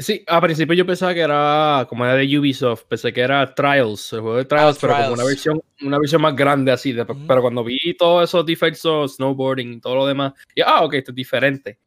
[0.00, 4.12] Sí, al principio yo pensaba que era como era de Ubisoft, pensé que era Trials,
[4.12, 5.18] el juego de Trials, Ah, pero como Trials.
[5.18, 6.92] una versión, una versión más grande así.
[6.92, 7.26] de- Ujú.
[7.26, 11.10] Pero cuando vi todos esos defectos, snowboarding y todo lo demás, y ah, ok, esto
[11.10, 11.78] es diferente.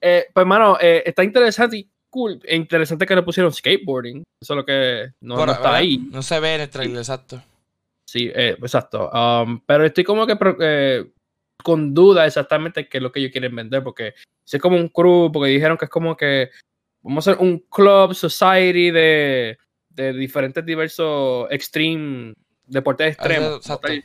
[0.00, 2.38] Eh, pues, hermano, eh, está interesante y cool.
[2.44, 4.22] E interesante que le pusieron skateboarding.
[4.42, 5.96] Eso es lo que no, Por- no está ahí.
[6.12, 7.42] No se ve en el trailer, exacto.
[8.06, 9.10] Sí, eh, exacto.
[9.10, 11.06] Um, pero estoy como que eh,
[11.62, 14.12] con duda exactamente qué es lo que ellos quieren vender, porque
[14.44, 16.50] si es como un crew, porque dijeron que es como que
[17.04, 19.58] vamos a hacer un club society de,
[19.90, 22.34] de diferentes diversos extreme
[22.66, 23.56] deportes extremos.
[23.56, 23.88] exacto.
[23.88, 24.04] como tal.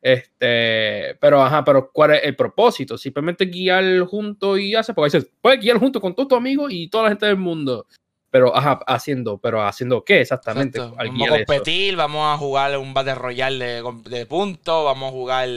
[0.00, 2.96] Este, pero ajá, pero ¿cuál es el propósito?
[2.96, 6.88] Simplemente guiar junto y hace, porque dices, puedes guiar junto con todos tus amigos y
[6.88, 7.86] toda la gente del mundo.
[8.30, 11.46] Pero ajá, haciendo, pero haciendo qué exactamente al Vamos a eso?
[11.46, 15.48] competir, vamos a jugar un Battle Royale de, de puntos, vamos a jugar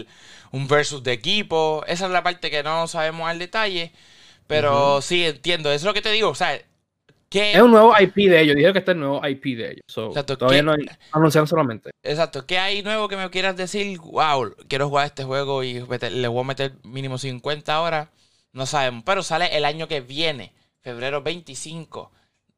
[0.51, 1.83] un versus de equipo.
[1.85, 3.91] Esa es la parte que no sabemos al detalle.
[4.47, 5.69] Pero sí, entiendo.
[5.69, 6.29] Eso es lo que te digo.
[6.29, 6.61] O sea,
[7.31, 8.55] ¿qué, Es un nuevo IP de ellos.
[8.55, 9.83] Dijeron que este es el nuevo IP de ellos.
[9.87, 11.89] So, Exacto, todavía ¿qué- no hay- anunciaron solamente.
[12.03, 12.45] Exacto.
[12.45, 13.97] ¿Qué hay nuevo que me quieras decir?
[13.97, 18.09] Wow, quiero jugar este juego y le voy a meter mínimo 50 horas.
[18.53, 19.03] No sabemos.
[19.05, 22.11] Pero sale el año que viene, febrero 25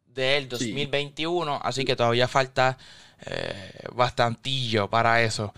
[0.08, 0.50] del Sí.
[0.50, 1.60] 2021.
[1.64, 2.78] Así que todavía falta
[3.26, 5.54] eh, bastantillo para eso.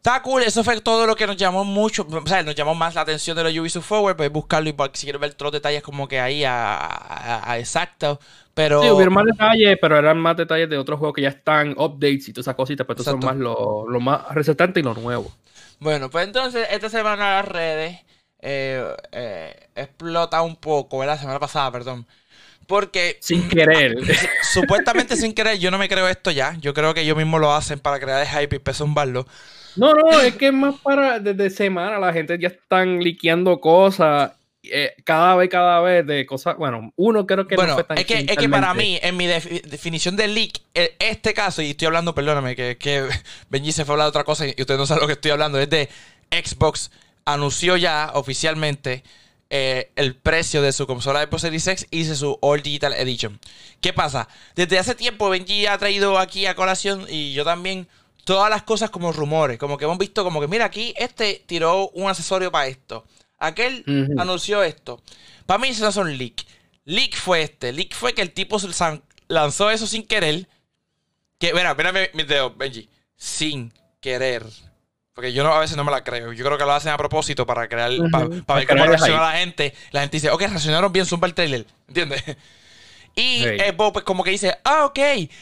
[0.00, 2.94] Está cool, eso fue todo lo que nos llamó mucho, o sea, nos llamó más
[2.94, 6.08] la atención de los Ubisoft Forward, puedes buscarlo y si quieres ver los detalles como
[6.08, 8.18] que ahí a, a- a exacto,
[8.54, 8.80] pero...
[8.80, 12.28] Sí, hubieron más detalles, pero eran más detalles de otros juegos que ya están, updates
[12.28, 15.30] y todas esas cositas, pero estos son más lo, lo más resaltante y lo nuevo.
[15.78, 18.00] Bueno, pues entonces esta semana las redes
[18.40, 21.14] eh, eh, explota un poco, ¿verdad?
[21.14, 22.06] La semana pasada, perdón.
[22.66, 23.94] Porque Sin querer.
[24.42, 26.56] supuestamente sin querer, yo no me creo esto ya.
[26.60, 29.26] Yo creo que ellos mismos lo hacen para crear el hype y pesumbarlo.
[29.76, 34.32] No, no, es que es más para desde semana la gente ya están liqueando cosas
[34.62, 36.56] eh, cada vez, cada vez de cosas.
[36.56, 39.16] Bueno, uno creo que no bueno, fue tan es que, es que para mí, en
[39.16, 43.04] mi defi- definición de leak, e- este caso, y estoy hablando, perdóname, que, que
[43.48, 45.30] Benji se fue a hablar de otra cosa y usted no sabe lo que estoy
[45.30, 45.88] hablando, es de
[46.30, 46.90] Xbox
[47.24, 49.02] anunció ya oficialmente
[49.50, 52.92] eh, el precio de su consola de Xbox Series X y de su All Digital
[52.92, 53.40] Edition.
[53.80, 54.28] ¿Qué pasa?
[54.56, 57.88] Desde hace tiempo Benji ha traído aquí a colación y yo también
[58.34, 61.88] todas las cosas como rumores, como que hemos visto como que mira aquí este tiró
[61.90, 63.04] un accesorio para esto,
[63.38, 63.82] aquel
[64.18, 65.02] anunció esto.
[65.46, 66.44] Para mí eso no son leak.
[66.84, 68.58] Leak fue este, leak fue que el tipo
[69.26, 70.48] lanzó eso sin querer.
[71.40, 74.46] Que, mira, mira mi- mis dedos, Benji, sin querer.
[75.12, 76.32] Porque yo no, a veces no me la creo.
[76.32, 79.38] Yo creo que lo hacen a propósito para crear, para, para ver cómo reacciona la
[79.38, 79.74] gente.
[79.90, 81.66] La gente dice, ok, reaccionaron bien, zumba el trailer.
[81.88, 82.22] ¿Entiendes?
[83.16, 83.58] Y Sí.
[83.58, 84.98] Xbox, pues como que dice, ah, ok,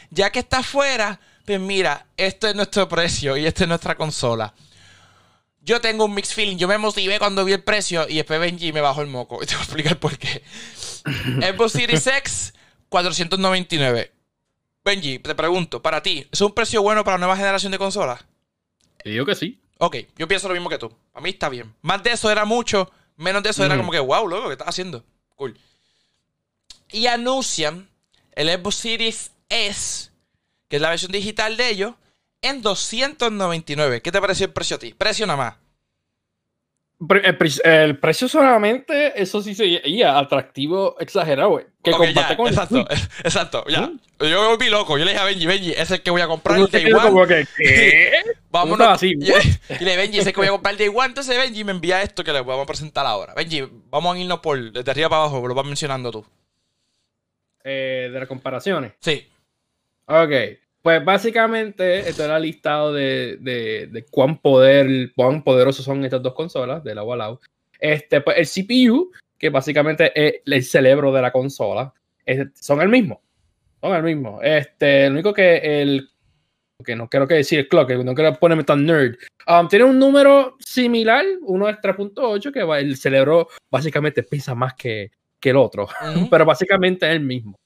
[0.09, 4.53] ya que está afuera, pues mira, esto es nuestro precio y esta es nuestra consola.
[5.63, 6.59] Yo tengo un mixed feeling.
[6.59, 9.39] Yo me motivé cuando vi el precio y después Benji me bajó el moco.
[9.43, 10.43] Y te voy a explicar por qué.
[11.07, 12.53] Xbox Series X,
[12.91, 14.13] 499.
[14.85, 18.23] Benji, te pregunto, para ti, ¿es un precio bueno para la nueva generación de consolas?
[19.03, 19.59] Te digo que sí.
[19.79, 20.95] Ok, yo pienso lo mismo que tú.
[21.15, 21.75] A mí está bien.
[21.81, 23.85] Más de eso era mucho, menos de eso era Ujú.
[23.85, 25.03] como que, wow, loco, ¿qué estás haciendo?
[25.35, 25.59] Cool.
[26.93, 27.89] Y anuncian
[28.33, 30.11] el Xbox Series S,
[30.69, 31.95] que es la versión digital de ellos,
[32.43, 34.01] en 299.
[34.03, 34.95] ¿Qué te pareció el precio a ti?
[34.95, 35.55] Precio nada más.
[37.01, 37.53] El, pre-
[37.85, 41.67] el precio solamente, eso sí sería atractivo, exagerado, güey.
[41.85, 42.87] Que Ok, comparte ya, con exacto,
[43.25, 43.83] exacto, ya.
[43.83, 44.01] ¿Mm?
[44.21, 44.99] Yo me volví loco.
[44.99, 46.93] Yo le dije a Benji, Benji, ese es el que voy a comprar el Day
[46.93, 47.47] One.
[47.57, 48.13] ¿qué?
[48.51, 48.89] Vámonos.
[48.89, 49.29] Así, y,
[49.81, 51.07] y le Benji, ese es que voy a comprar el Day One.
[51.07, 53.33] Entonces Benji me envía esto que le vamos a presentar ahora.
[53.35, 56.27] Benji, vamos a irnos por desde arriba para abajo, lo vas mencionando tú.
[57.63, 58.93] Eh, de las comparaciones.
[59.01, 59.29] Sí.
[60.09, 60.31] Ok,
[60.83, 66.35] pues básicamente esto era listado de, de, de cuán poder, cuán poderosos son estas dos
[66.35, 67.41] consolas de lado a lado.
[67.79, 71.93] Este, pues el CPU, que básicamente es el cerebro de la consola,
[72.25, 73.21] es- son el mismo.
[73.81, 74.41] Son el mismo.
[74.43, 76.09] Este, lo único que el.
[76.85, 79.17] Que no quiero que decir el clock, no quiero ponerme tan nerd.
[79.49, 84.75] Um, tiene un número similar, uno es 3.8, que va- el cerebro básicamente pesa más
[84.75, 85.89] que, que el otro,
[86.31, 87.57] pero básicamente es el mismo.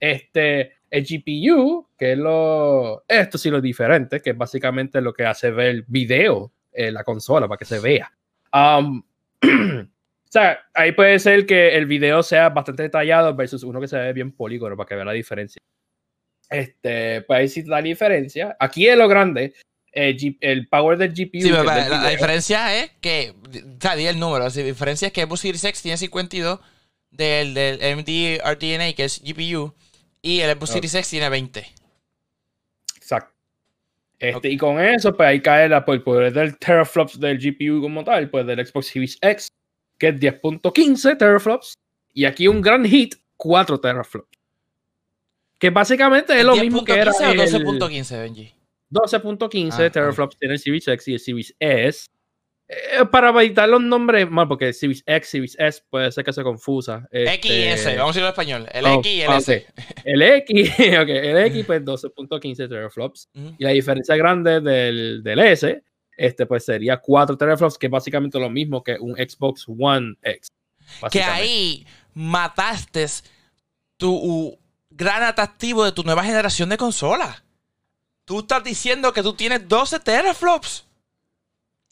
[0.00, 3.04] Este, el GPU, que es lo.
[3.08, 7.48] Esto sí lo diferente, que es básicamente lo que hace ver video en la consola
[7.48, 8.12] para que se vea.
[8.52, 9.02] Um,
[9.42, 9.86] o
[10.28, 14.12] sea, ahí puede ser que el video sea bastante detallado versus uno que se ve
[14.12, 15.60] bien polígono para que vea la diferencia.
[16.50, 18.56] Este, pues ahí sí la diferencia.
[18.60, 19.54] Aquí es lo grande.
[19.90, 21.40] El, G- el power del GPU.
[21.40, 25.26] Sí, pero la, diferencia es que, o sea, di el número, la diferencia es que
[25.36, 26.58] Series X tiene 52
[27.10, 29.72] del, del AMD RDNA, que es GPU,
[30.24, 30.70] y el Xbox.
[30.70, 31.66] Series X tiene 20.
[32.96, 33.34] Exacto.
[34.18, 34.48] Este.
[34.48, 38.02] Y con eso, pues ahí cae la, pues, el poder del teraflops del GPU como
[38.02, 39.48] tal, pues del Xbox Series X,
[39.98, 41.74] que es 10.15 teraflops.
[42.14, 44.38] Y aquí un gran hit, 4 teraflops.
[45.58, 48.54] Que básicamente es lo mismo que era 10.15 o el 12.15, Benji?
[48.90, 52.08] 12.15 Ah, teraflops tiene el Series X y el Series S.
[52.74, 56.42] Eh, para evitar los nombres, mal, porque Series X, Series S puede ser que se
[56.42, 57.06] confusa.
[57.10, 58.68] X y S, Este, vamos a decirlo en español.
[58.72, 59.66] El oh, X y el ah, S.
[60.04, 63.28] El X, ok, el X pues 12.15 teraflops.
[63.58, 65.82] Y la diferencia grande del, del S,
[66.16, 70.50] este pues sería 4 teraflops, que es básicamente lo mismo que un Xbox One X.
[71.10, 73.06] Que ahí mataste
[73.96, 74.58] tu
[74.90, 77.42] gran atractivo de tu nueva generación de consolas.
[78.24, 80.86] Tú estás diciendo que tú tienes 12 teraflops.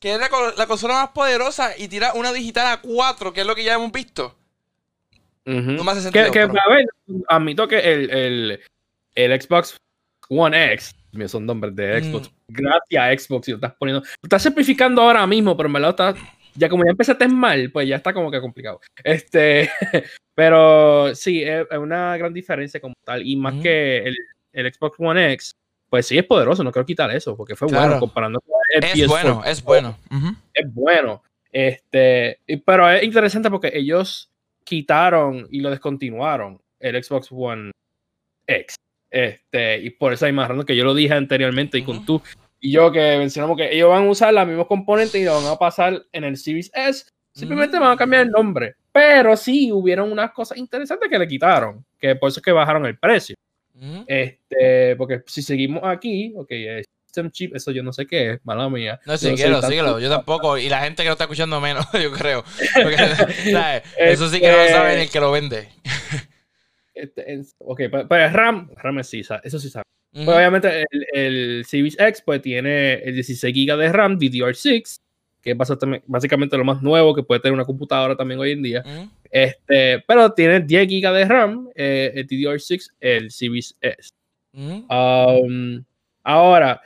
[0.02, 3.42] Que es la, co- la consola más poderosa y tira una digital a 4, que
[3.42, 4.36] es lo que ya hemos visto.
[5.44, 6.30] No me hace que, sentido.
[6.32, 6.86] que, pero- a ver,
[7.28, 8.60] admito que el, el,
[9.14, 9.76] el Xbox
[10.28, 12.04] One X, mío, son nombres de Mm.
[12.10, 15.72] Xbox, gracias a Xbox, y lo estás poniendo, lo estás simplificando ahora mismo, pero en
[15.74, 16.14] verdad está,
[16.54, 18.80] ya como ya empezaste mal, pues ya está como que complicado.
[19.04, 19.70] Este,
[20.34, 23.62] pero sí, es, una gran diferencia como tal, y más Ujú.
[23.62, 24.16] que el,
[24.52, 25.52] el Xbox One X,
[25.92, 27.84] pues sí es poderoso, no quiero quitar eso, porque fue Claro.
[27.88, 29.98] bueno comparando con el Es PS4 bueno, es bueno.
[30.54, 31.22] Es bueno.
[31.52, 34.30] Este, pero es interesante porque ellos
[34.64, 37.72] quitaron y lo descontinuaron el Xbox One
[38.46, 38.74] X.
[39.10, 42.22] Este, y por esa misma razón que yo lo dije anteriormente y con tú
[42.58, 45.52] y yo que mencionamos que ellos van a usar los mismos componentes y lo van
[45.52, 47.04] a pasar en el Series S.
[47.34, 47.84] Simplemente Ujú.
[47.84, 48.76] van a cambiar el nombre.
[48.92, 52.86] Pero sí hubieron unas cosas interesantes que le quitaron, que por eso es que bajaron
[52.86, 53.36] el precio.
[54.06, 58.40] Este, porque si seguimos aquí, ok, eh, System Chip, eso yo no sé qué es,
[58.44, 58.98] mala mía.
[59.04, 60.00] No, síguelo, tanto- síguelo.
[60.00, 60.56] Yo tampoco.
[60.56, 62.44] Y la gente que lo está escuchando menos, yo creo.
[62.82, 62.96] Porque,
[63.52, 63.82] ¿sabes?
[63.98, 65.68] Eso sí que no lo Este- sabe ni el que lo vende.
[66.94, 69.84] Este, es- ok, el RAM, RAM sí, eso sí sabe.
[70.14, 74.98] Pues obviamente el, el Series X pues tiene el 16 GB de RAM DDR6,
[75.42, 75.58] que es
[76.06, 78.82] básicamente, lo más nuevo que puede tener una computadora también hoy en día.
[79.30, 84.10] Este, pero tiene 10 GB de RAM, eh, el DDR6, el Series S.
[84.88, 85.82] Um,
[86.22, 86.80] ahora,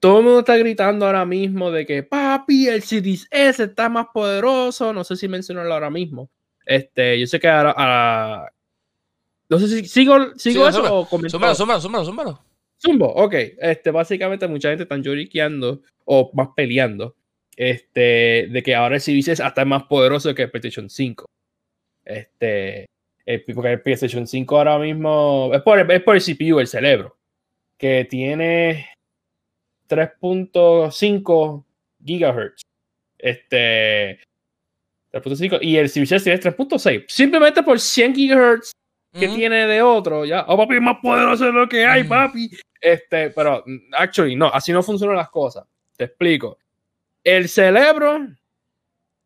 [0.00, 4.06] todo el mundo está gritando ahora mismo de que papi, el Series S está más
[4.12, 4.92] poderoso.
[4.92, 6.28] No sé si mencionarlo ahora mismo.
[6.66, 7.70] Este, yo sé que ahora.
[7.72, 8.52] ahora-
[9.48, 11.30] no sé si sigo, sigo Sí, eso súmalo, o comento.
[11.36, 12.44] Súmalo, súmalo, súmalo, súmalo.
[12.80, 13.34] Zumbo, ok.
[13.60, 17.14] Este, básicamente mucha gente está lloriqueando o más peleando.
[17.62, 21.26] Este, de que ahora el Series S hasta es más poderoso que el PlayStation 5.
[22.06, 22.86] Este,
[23.26, 27.18] el- porque el PlayStation 5 ahora mismo es por, es por el CPU, el cerebro,
[27.76, 28.86] que tiene
[29.88, 31.64] 3.5
[32.04, 32.62] gigahertz.
[33.18, 34.20] Este,
[35.12, 37.04] 3.5 y el Series S tiene 3.6.
[37.08, 38.72] Simplemente por 100 gigahertz
[39.12, 42.08] que tiene de otro, ya, oh papi, es más poderoso de lo que hay, Mm.
[42.08, 42.50] papi.
[42.80, 45.66] Este, pero, mm, actually, no, así no funcionan las cosas.
[45.96, 46.56] Te explico.
[47.24, 48.28] El cerebro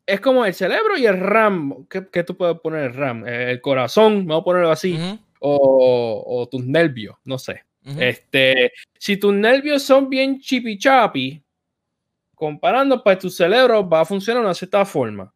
[0.06, 1.86] es como el cerebro y el RAM.
[1.88, 3.26] ¿Qué, qué tú puedes poner el RAM?
[3.26, 4.98] Eh, El corazón, vamos a ponerlo así,
[5.38, 7.64] o, o tus nervios, no sé.
[7.98, 11.42] Este, si tus nervios son bien chipi chapi,
[12.34, 15.32] comparando, pues tu cerebro va a funcionar de una cierta forma.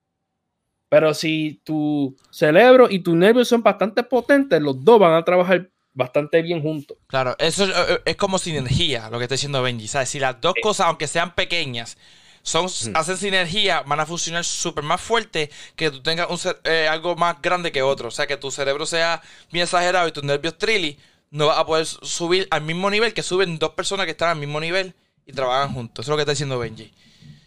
[0.88, 5.68] Pero si tu cerebro y tus nervios son bastante potentes, los dos van a trabajar
[5.92, 6.96] bastante bien juntos.
[7.06, 9.86] Claro, eso es, eh, es como sinergia, lo que está diciendo Benji.
[9.86, 10.08] ¿sabes?
[10.08, 11.98] Si las dos cosas, aunque sean pequeñas,
[12.48, 17.16] son, hacen sinergia, van a funcionar súper más fuerte que tú tengas un eh, algo
[17.16, 18.08] más grande que otro.
[18.08, 20.98] O sea, que tu cerebro sea bien exagerado y tus nervios trilly,
[21.30, 24.30] no vas a poder su- subir al mismo nivel que suben dos personas que están
[24.30, 24.94] al mismo nivel
[25.26, 26.04] y trabajan juntos.
[26.04, 26.90] Eso es lo que está diciendo Benji.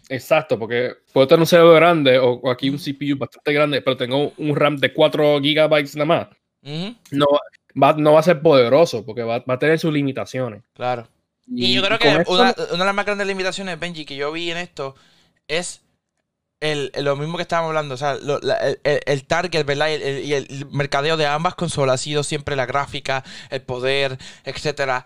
[0.08, 3.96] Exacto, porque puedo tener un cerebro grande o, o aquí un CPU bastante grande, pero
[3.96, 6.28] tengo un RAM de 4 gigabytes nada más.
[7.10, 7.26] No
[7.80, 10.62] va, no va a ser poderoso porque va, va a tener sus limitaciones.
[10.74, 11.08] claro.
[11.46, 14.50] Y, yo creo que esto- una, de las más grandes limitaciones, Benji, que yo vi
[14.50, 14.94] en esto
[15.48, 15.80] es
[16.60, 19.88] el, lo mismo que estábamos hablando, o sea, lo- la- el, el- target, ¿verdad?
[19.90, 24.18] Y el, y el mercadeo de ambas consolas ha sido siempre la gráfica, el poder,
[24.44, 25.04] etcétera.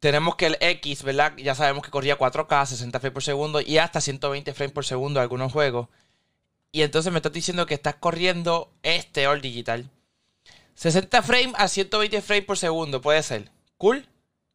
[0.00, 1.34] Tenemos que el X, ¿verdad?
[1.36, 5.20] Ya sabemos que corría 4K, 60 frames por segundo y hasta 120 frames por segundo
[5.20, 5.88] en algunos juegos.
[6.72, 9.90] Y entonces me estás diciendo que estás corriendo este All Digital.
[10.74, 13.50] 60 frames a 120 frames por segundo, puede ser.
[13.78, 14.06] Cool.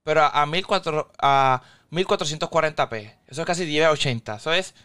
[0.05, 3.13] Pero a, a 1400 a 1440p.
[3.27, 4.35] Eso es casi 1080.
[4.35, 4.75] Eso es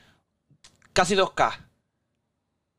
[0.94, 1.66] casi 2K.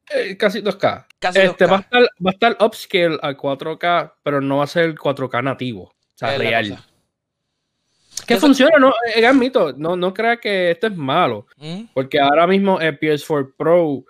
[0.09, 1.05] Eh, casi 2K.
[1.19, 1.69] Casi Este, 2K.
[1.71, 5.43] va, a estar, va a estar upscale a 4K, pero no va a ser 4K
[5.43, 5.83] nativo.
[5.83, 6.83] O sea, Es real.
[8.25, 11.83] Que Eso- funciona, no, eh, admito, no, no crea que esto es malo, ¿Mm?
[11.93, 14.03] porque ahora mismo el PS4 Pro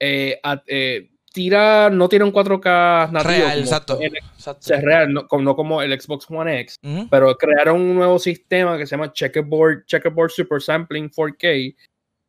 [0.00, 3.30] eh, eh, tira, no tiene un 4K nativo.
[3.34, 3.98] Real, exacto.
[4.00, 6.78] el- es real, no, como- no como el Xbox One X,
[7.10, 11.74] pero crearon un nuevo sistema que se llama Checkerboard, Checkerboard Super Sampling 4K,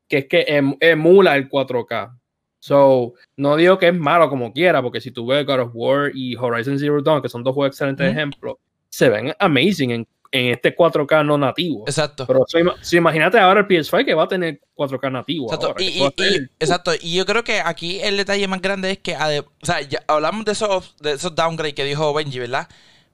[0.09, 2.17] que es que em- emula el 4K.
[2.59, 6.09] So, no digo que es malo como quiera, porque si tú ves God of War
[6.13, 8.17] y Horizon Zero Dawn, que son dos juegos excelentes Ujú.
[8.17, 8.55] ejemplos,
[8.89, 11.83] se ven amazing en, en este 4K no nativo.
[11.87, 12.25] Exacto.
[12.27, 15.45] Pero so, so, imagínate ahora el PS5 que va a tener 4K nativo.
[15.45, 15.67] Exacto.
[15.67, 16.91] ahora, Y, y- y- exacto.
[17.01, 20.45] Y yo creo que aquí el detalle más grande es que, o sea, ya hablamos
[20.45, 22.67] de esos, de esos downgrades que dijo Benji, ¿verdad?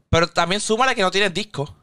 [0.10, 1.76] Pero también súmale que no tienes disco.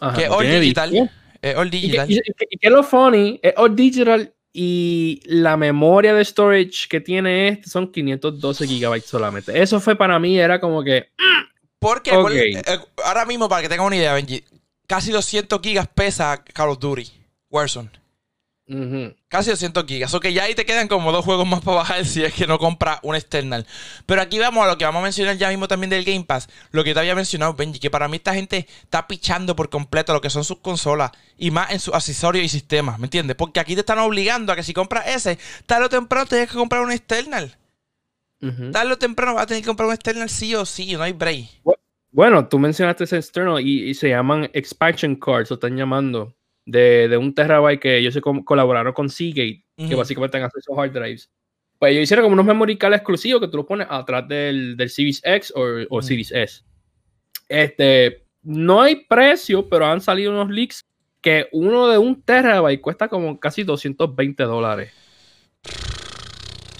[0.00, 0.90] Ajá, que no all digital.
[0.90, 1.08] disco.
[1.42, 2.10] Es all digital.
[2.10, 7.00] y- que- y que lo funny es all digital y la memoria de storage que
[7.00, 9.60] tiene este son 512 gigabytes solamente.
[9.60, 11.08] Eso fue para mí, era como que
[11.84, 14.42] Porque eh, ahora mismo, para que tengan una idea, Benji,
[14.86, 17.10] casi 200 gigas pesa Call of Duty,
[17.50, 17.90] Warzone.
[19.28, 20.14] Casi 200 gigas.
[20.14, 22.46] O que ya ahí te quedan como dos juegos más para bajar si es que
[22.46, 23.66] no compras un external.
[24.06, 26.48] Pero aquí vamos a lo que vamos a mencionar ya mismo también del Game Pass.
[26.70, 30.14] Lo que te había mencionado, Benji, que para mí esta gente está pichando por completo
[30.14, 33.36] lo que son sus consolas y más en sus accesorios y sistemas, ¿me entiendes?
[33.36, 36.56] Porque aquí te están obligando a que si compras ese, tarde o temprano tienes que
[36.56, 37.54] comprar un external.
[38.48, 38.70] Ujú.
[38.70, 41.12] Tarde o temprano vas a tener que comprar un external sí o sí, no hay
[41.12, 41.46] break.
[42.10, 46.32] Bueno, tú mencionaste ese external y, y se llaman expansion cards, lo están llamando,
[46.64, 50.78] de, de un terabyte que ellos se co- colaboraron con Seagate, que básicamente dan acceso
[50.78, 51.28] a hard drives.
[51.78, 54.90] Pues ellos hicieron como unos memory card exclusivos que tú los pones atrás del, del
[54.90, 56.00] Series X o, o.
[56.02, 56.62] Series S.
[57.48, 60.82] Este, no hay precio, pero han salido unos leaks
[61.20, 64.92] que uno de un terabyte cuesta como casi 220 dólares.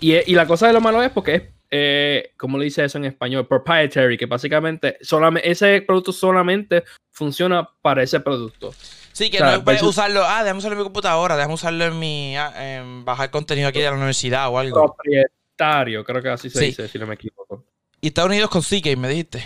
[0.01, 1.43] Y, y la cosa de lo malo es porque es,
[1.77, 3.49] eh, ¿cómo le dice eso en español?
[3.49, 8.73] Proprietary, que básicamente solamente, ese producto solamente funciona para ese producto.
[9.13, 10.23] Sí, que O sea, no puedes usarlo.
[10.25, 12.37] Ah, déjame usarlo en mi computadora, déjame usarlo en mi.
[12.37, 14.95] ah, en bajar contenido aquí de la universidad o algo.
[14.95, 16.65] Propietario, creo que así se Sí.
[16.67, 17.65] dice, si no me equivoco.
[18.01, 19.43] Y Estados Unidos con Seagate, me dijiste.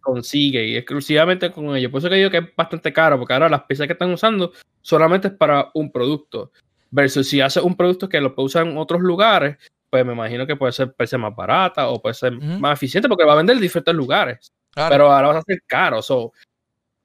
[0.00, 1.90] Consigue y exclusivamente con ellos.
[1.90, 4.52] Por eso que digo que es bastante caro, porque ahora las piezas que están usando
[4.82, 6.50] solamente es para un producto.
[6.90, 9.56] Versus si hace un producto que lo puede usar en otros lugares,
[9.92, 13.26] pues me imagino que puede ser, ser más barata o puede ser más eficiente porque
[13.26, 14.50] va a vender en diferentes lugares.
[14.70, 14.90] Claro.
[14.90, 16.00] Pero ahora vas a ser caro.
[16.00, 16.32] So,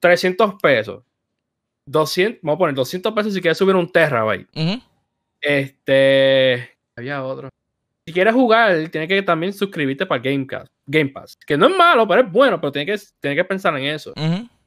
[0.00, 1.04] 300 pesos.
[1.84, 4.48] 200, vamos a poner 200 pesos si quieres subir un terabyte.
[4.56, 4.80] Ujú.
[5.38, 6.78] Este.
[6.96, 7.50] Había otro.
[8.06, 10.70] Si quieres jugar, tienes que también suscribirte para Game Pass.
[10.86, 11.36] Game Pass.
[11.46, 14.14] Que no es malo, pero es bueno, pero tienes que, tienes que pensar en eso.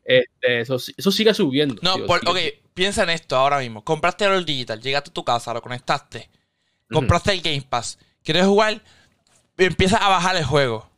[0.03, 1.73] Este, eso, eso sigue subiendo.
[1.81, 3.83] No, tío, por- sigue ok, piensa en esto ahora mismo.
[3.83, 6.29] Compraste el digital, llegaste a tu casa, lo conectaste.
[6.87, 7.97] Compraste el Game Pass.
[8.23, 8.81] ¿Quieres jugar?
[9.57, 10.89] Empiezas a bajar el juego.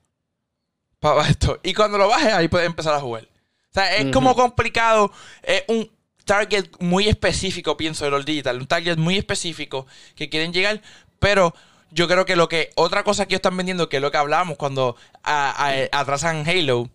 [0.99, 1.59] Para esto.
[1.63, 3.23] Y cuando lo bajes, ahí puedes empezar a jugar.
[3.23, 5.11] O sea, es como complicado.
[5.41, 5.89] Es un
[6.25, 8.57] target muy específico, pienso, del All Digital.
[8.57, 10.81] Un target muy específico que quieren llegar.
[11.19, 11.53] Pero
[11.91, 12.69] yo creo que lo que.
[12.75, 16.47] Otra cosa que ellos están vendiendo, que es lo que hablábamos cuando a- a- atrasan
[16.47, 16.89] Halo,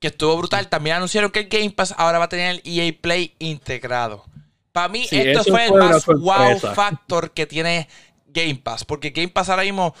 [0.00, 0.68] que estuvo brutal.
[0.68, 4.24] También anunciaron que el Game Pass ahora va a tener el EA Play integrado.
[4.72, 7.88] Para mí, Sí, esto fue el fue una más wow factor que tiene
[8.34, 8.84] Game Pass.
[8.84, 9.94] Porque Game Pass ahora mismo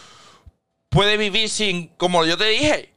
[0.90, 2.92] puede vivir sin, como yo te dije,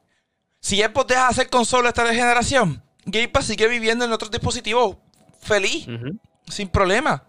[0.59, 4.97] si Xbox deja de hacer consola esta generación, Game Pass sigue viviendo en otros dispositivos
[5.41, 5.87] feliz,
[6.47, 7.23] sin problema.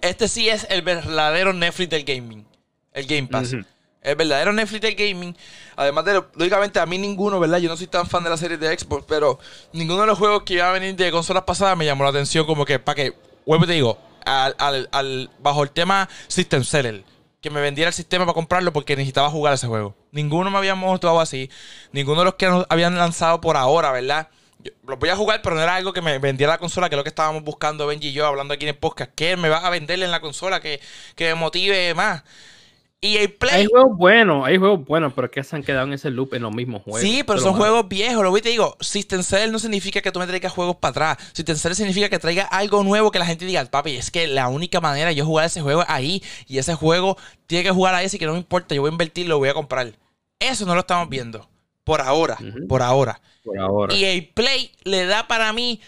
[0.00, 2.46] Este sí es el verdadero Netflix del gaming.
[2.92, 3.52] El Game Pass.
[3.52, 3.64] Ujú.
[4.02, 5.36] El verdadero Netflix del gaming.
[5.74, 7.58] Además de, lógicamente, a mí ninguno, ¿verdad?
[7.58, 9.38] Yo no soy tan fan de la serie de Xbox, pero
[9.72, 12.46] ninguno de los juegos que iba a venir de consolas pasadas me llamó la atención
[12.46, 17.04] como que, para que, vuelvo te digo, al, al- al- bajo el tema System Seller,
[17.46, 19.94] que me vendiera el sistema para comprarlo porque necesitaba jugar ese juego.
[20.10, 21.48] Ninguno me había mostrado así.
[21.92, 24.30] Ninguno de los que nos habían lanzado por ahora, ¿verdad?
[24.58, 26.98] Yo voy a jugar, pero no era algo que me vendiera la consola, que es
[26.98, 29.12] lo que estábamos buscando Benji y yo hablando aquí en el podcast.
[29.14, 30.80] ¿Qué me va a vender en la consola que,
[31.14, 32.24] que me motive más?
[33.02, 33.54] EA Play.
[33.54, 36.42] Hay juegos buenos, hay juegos buenos, pero que se han quedado en ese loop en
[36.42, 37.02] los mismos juegos.
[37.02, 37.64] Sí, pero son malo.
[37.64, 38.22] juegos viejos.
[38.24, 41.28] Lo que te digo, System Cell no significa que tú me traigas juegos para atrás.
[41.34, 44.48] System Cell significa que traiga algo nuevo que la gente diga, papi, es que la
[44.48, 46.22] única manera de yo jugar ese juego es ahí.
[46.48, 47.16] Y ese juego
[47.46, 49.50] tiene que jugar ahí, así que no me importa, yo voy a invertir, lo voy
[49.50, 49.92] a comprar.
[50.40, 51.48] Eso no lo estamos viendo.
[51.84, 52.36] Por ahora,
[52.68, 53.20] por ahora.
[53.44, 53.94] Por ahora.
[53.94, 55.80] Y el Play le da para mí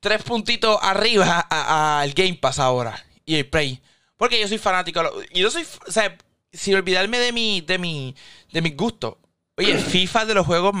[0.00, 3.04] tres puntitos arriba a- a- al Game Pass ahora.
[3.24, 3.80] Y el Play.
[4.16, 5.02] Porque yo soy fanático.
[5.32, 5.66] Y yo soy.
[5.88, 6.16] O sea,
[6.52, 8.14] sin olvidarme de mi, de mi,
[8.52, 9.14] de mis gustos.
[9.56, 10.74] Oye, FIFA es de los juegos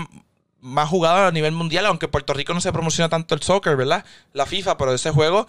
[0.60, 3.76] más jugados a nivel mundial, aunque en Puerto Rico no se promociona tanto el soccer,
[3.76, 4.04] ¿verdad?
[4.32, 5.46] La FIFA, pero ese juego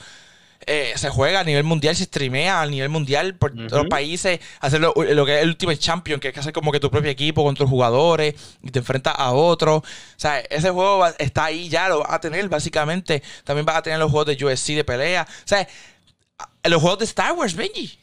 [0.65, 4.39] eh, se juega a nivel mundial, se streamea a nivel mundial por todos los países,
[4.59, 6.89] hacer lo, lo que es el Ultimate Champion, que es que hacer como que tu
[6.89, 9.79] propio equipo con tus jugadores y te enfrentas a otros.
[9.81, 9.85] O
[10.17, 13.21] sea, ese juego va- está ahí ya, lo vas a tener básicamente.
[13.43, 15.27] También vas a tener los juegos de USC de pelea.
[15.29, 15.67] O sea,
[16.63, 17.99] los juegos de Star Wars, Benji.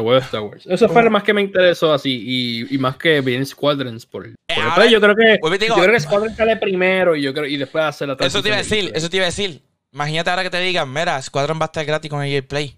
[0.00, 0.66] World of Star Wars.
[0.66, 2.22] Eso fue lo más que me interesó así.
[2.24, 4.86] Y, y más que bien Squadrons por, Eh, ahora-.
[4.86, 7.46] Yo creo que, y te yo digo- creo que Squadrons sale primero y yo creo
[7.46, 9.62] y después hacer la Eso te iba a transición decir, eso te iba a decir.
[9.92, 12.76] Imagínate ahora que te digan, mira, Squadron va a estar gratis con el Play.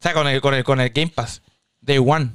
[0.00, 1.42] O sea, con el, con el, con el Game Pass.
[1.80, 2.30] Day One.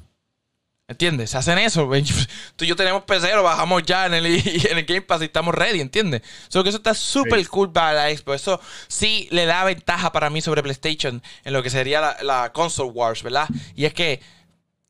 [0.88, 1.32] ¿Entiendes?
[1.32, 1.90] Se hacen eso.
[2.56, 4.26] Tú y yo tenemos PC, lo bajamos ya en el,
[4.70, 6.22] en el Game Pass y estamos ready, ¿entiendes?
[6.48, 7.46] Solo que eso está súper Sí.
[7.48, 8.42] cool para la Xbox.
[8.42, 12.54] Eso sí le da ventaja para mí sobre PlayStation en lo que sería la, la
[12.54, 13.48] console wars, ¿verdad?
[13.76, 14.22] Y es que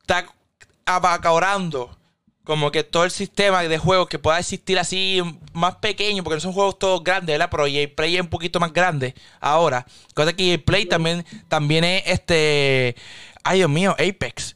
[0.02, 0.26] está
[0.84, 1.96] abacaurando
[2.44, 5.20] como que todo el sistema de juegos que pueda existir así
[5.52, 7.48] más pequeño, porque no son juegos todos grandes, ¿verdad?
[7.50, 9.84] Pero EA Play es un poquito más grande ahora.
[10.14, 12.94] Cosa que EA Play también, también es este.
[13.42, 14.54] Ay, Dios mío, Apex.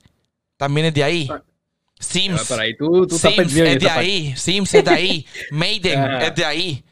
[0.61, 1.27] También es de ahí.
[1.99, 2.45] Sims.
[2.47, 3.89] Pero ahí tú, tú estás Sims es de parte.
[3.89, 4.37] ahí.
[4.37, 5.27] Sims es de ahí.
[5.51, 6.27] Maiden Ajá.
[6.27, 6.85] es de ahí.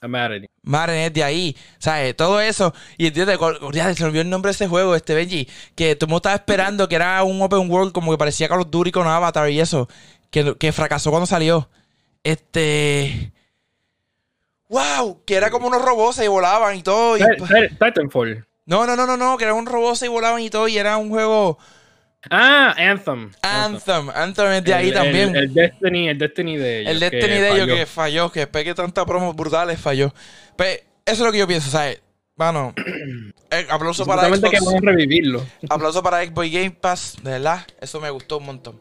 [0.00, 0.46] Madden.
[0.62, 2.16] Madden es de ahí, ¿sabes?
[2.16, 2.72] Todo eso.
[2.96, 5.46] Y entiendes, Col- ya, se me olvidó el nombre de ese juego, este Benji.
[5.74, 8.60] Que todo el mundo estaba esperando que era un open world como que parecía Call
[8.62, 9.86] of Duty con Avatar y eso.
[10.30, 11.68] Que, que fracasó cuando salió.
[12.22, 13.32] Este.
[14.70, 15.22] ¡Wow!
[15.26, 17.18] Que era como unos robots y volaban y todo.
[17.18, 18.46] y- Tit- Titanfall.
[18.64, 19.36] no, no, no, no, no.
[19.36, 20.68] Que eran un robot y volaban y todo.
[20.68, 21.58] Y era un juego.
[22.30, 23.30] Ah, Anthem.
[23.42, 24.10] Anthem.
[24.10, 25.36] Anthem es de ahí El- también.
[25.36, 26.90] El, Destiny, el Destiny de ellos.
[26.92, 30.12] El Destiny de ellos que falló, que después que tanta promos brutales falló.
[30.56, 32.00] Pues eso es lo que yo pienso, ¿sabes?
[32.36, 32.74] Mano,
[33.50, 34.74] eh, aplauso para Supuestamente que Xbox.
[34.74, 35.46] van a revivirlo.
[35.68, 37.66] Aplauso para Xbox Game Pass, de verdad.
[37.80, 38.80] Eso me gustó un montón.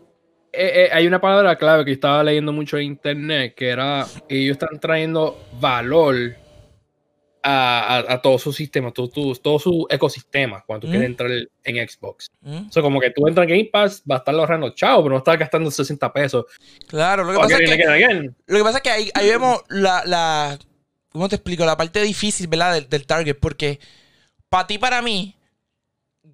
[0.51, 4.53] Eh, eh, hay una palabra clave que estaba leyendo mucho en internet, que era ellos
[4.53, 6.35] están trayendo valor
[7.43, 10.91] a, a, a todo su sistema, todo, todo, todo su ecosistema cuando tú Mm.
[10.91, 11.29] quieres entrar
[11.65, 12.31] en Xbox.
[12.41, 12.67] ¿Mm?
[12.69, 15.11] O sea, como que tú entras en Game Pass, va a estar ahorrando chao, pero
[15.11, 16.45] no estás gastando 60 pesos.
[16.87, 20.03] Claro, lo que, pasa es que, lo que pasa es que ahí, ahí vemos la,
[20.05, 20.57] la.
[21.09, 21.65] ¿Cómo te explico?
[21.65, 22.73] La parte difícil, ¿verdad?
[22.73, 23.37] Del, del target.
[23.39, 23.79] Porque
[24.49, 25.35] para ti, para mí,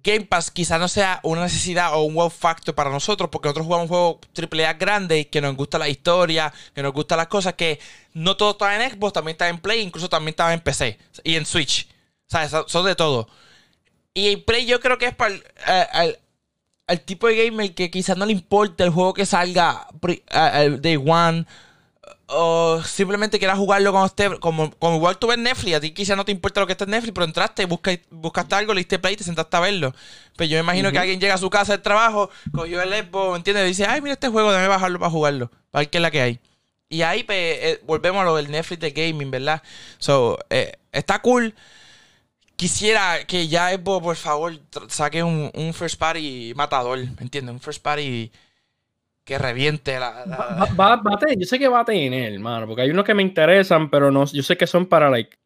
[0.02, 3.66] Game Pass quizás no sea una necesidad o un wow factor para nosotros, porque nosotros
[3.66, 7.78] jugamos juegos AAA grandes que nos gusta la historia, que nos gustan las cosas, que
[8.14, 11.36] no todo está en Xbox, también está en Play, incluso también está en PC y
[11.36, 11.88] en Switch.
[12.26, 12.50] ¿Sabes?
[12.50, 13.28] Son- Son de todo.
[14.14, 15.44] Y en Play yo creo que es para el,
[16.88, 19.86] eh, tipo de gamer que quizás no le importa el juego que salga
[20.30, 21.46] al Day One.
[22.32, 24.38] O simplemente quieras jugarlo cuando esté.
[24.38, 26.84] Como, como igual tú ves Netflix, a ti quizás no te importa lo que está
[26.84, 29.94] en Netflix, pero entraste, busca, buscaste algo, le diste play y te sentaste a verlo.
[30.36, 33.30] Pero yo me imagino que alguien llega a su casa del trabajo, cogió el Xbox,
[33.32, 33.64] ¿me entiendes?
[33.64, 35.50] Y dice, ay, mira este juego, déjame bajarlo para jugarlo.
[35.70, 36.40] Para ver qué es la que hay.
[36.88, 39.62] Y ahí pues, eh, volvemos a lo del Netflix de gaming, ¿verdad?
[39.98, 41.54] So, eh, está cool.
[42.56, 47.54] Quisiera que ya Xbox, por favor, saque un, un first party matador, ¿me entiendes?
[47.54, 48.30] Un first party
[49.24, 50.24] que reviente la...
[50.26, 52.90] la- Va, va- va a tener- yo sé que va a tener, hermano, porque hay
[52.90, 55.36] unos que me interesan, pero no, yo sé que son para like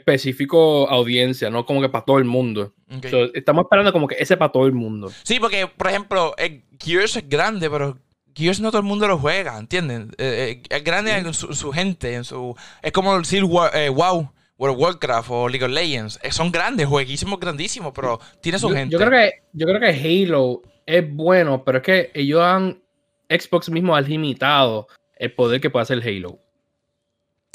[0.00, 2.72] específico audiencia, no como que para todo el mundo.
[3.10, 5.10] So, estamos esperando como que ese para todo el mundo.
[5.22, 7.98] Sí, porque, por ejemplo, eh, Gears es grande, pero
[8.34, 10.10] Gears no todo el mundo lo juega, ¿entienden?
[10.18, 12.54] Eh, eh, es grande en su, su gente, en su...
[12.82, 16.18] Es como decir eh, WoW, World of Warcraft o League of Legends.
[16.22, 18.92] Eh, son grandes, jueguísimos, grandísimos, pero tiene su Yo, gente.
[18.92, 22.82] yo creo que, yo creo que Halo es bueno, pero es que ellos han.
[23.28, 26.38] Xbox mismo ha limitado el poder que puede hacer Halo.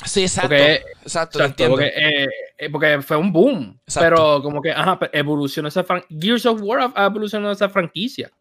[0.03, 0.49] Sí, exacto.
[0.49, 1.03] Porque- exacto,
[1.39, 1.75] Exacto, entiendo.
[1.75, 3.79] porque, eh, eh, porque fue un boom.
[3.85, 4.09] Exacto.
[4.09, 6.17] Pero como que, ajá, evolucionó esa franquicia.
[6.19, 8.31] Gears of War ha evolucionado esa franquicia.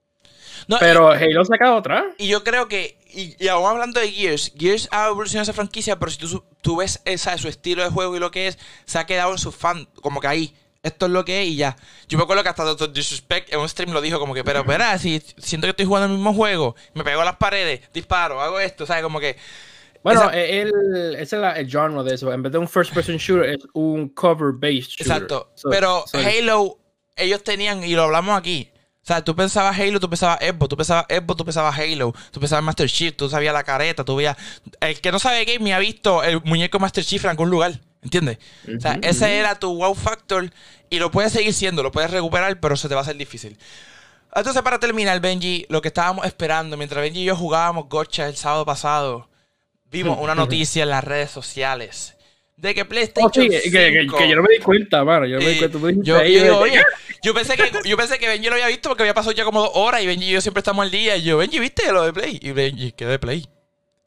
[0.69, 2.05] No, y- Pero Halo se ha quedado atrás.
[2.19, 5.99] Y yo creo que, y, y aún hablando de Gears, Gears ha evolucionado esa franquicia,
[5.99, 8.99] pero si tú, tú ves esa, su estilo de juego y lo que es, se
[8.99, 11.77] ha quedado en su fan, como que ahí, esto es lo que es y ya.
[12.09, 12.93] Yo me acuerdo que hasta Dr.
[12.93, 16.07] Disrespect en un stream lo dijo como que, pero espera, si siento que estoy jugando
[16.07, 19.03] el mismo juego, me pego a las paredes, disparo, hago esto, ¿sabes?
[19.03, 19.37] Como que...
[20.03, 20.67] Bueno, eh,
[21.19, 22.33] ese es el genre de eso.
[22.33, 25.07] En vez de un first person shooter, es un cover based shooter.
[25.07, 25.53] exacto.
[25.55, 26.79] So- pero so- Halo,
[27.17, 28.71] ellos tenían, y lo hablamos aquí,
[29.03, 32.41] O sea, tú pensabas Halo, tú pensabas Xbox, tú pensabas Xbox, tú pensabas Halo, tú
[32.41, 34.37] pensabas Master Chief, tú sabías la careta, tú veías...
[34.81, 37.81] El que no sabe game me ha visto el muñeco Master Chief en algún lugar,
[38.03, 38.39] ¿entiendes?
[38.77, 40.51] o sea, ese era tu wow factor
[40.89, 43.57] y lo puedes seguir siendo, lo puedes recuperar, pero se te va a hacer difícil.
[44.35, 48.37] Entonces, para terminar, Benji, lo que estábamos esperando, mientras Benji y yo jugábamos Gotcha el
[48.37, 49.29] sábado pasado,
[49.91, 52.15] vimos una noticia en las redes sociales
[52.57, 55.27] de que PlayStation Oh, sí, que, que- que yo no me di cuenta, mano.
[55.27, 55.79] Yo no me di cuenta.
[55.79, 56.83] Tú me yo, ahí, yo digo, yo- oye,
[57.25, 59.63] yo pensé que yo pensé que Benji lo había visto porque había pasado ya como
[59.63, 61.17] dos horas y Benji y yo siempre estamos al día.
[61.17, 62.39] Y yo, Benji, ¿viste lo de Play?
[62.41, 63.49] Y Benji, ¿qué de Play?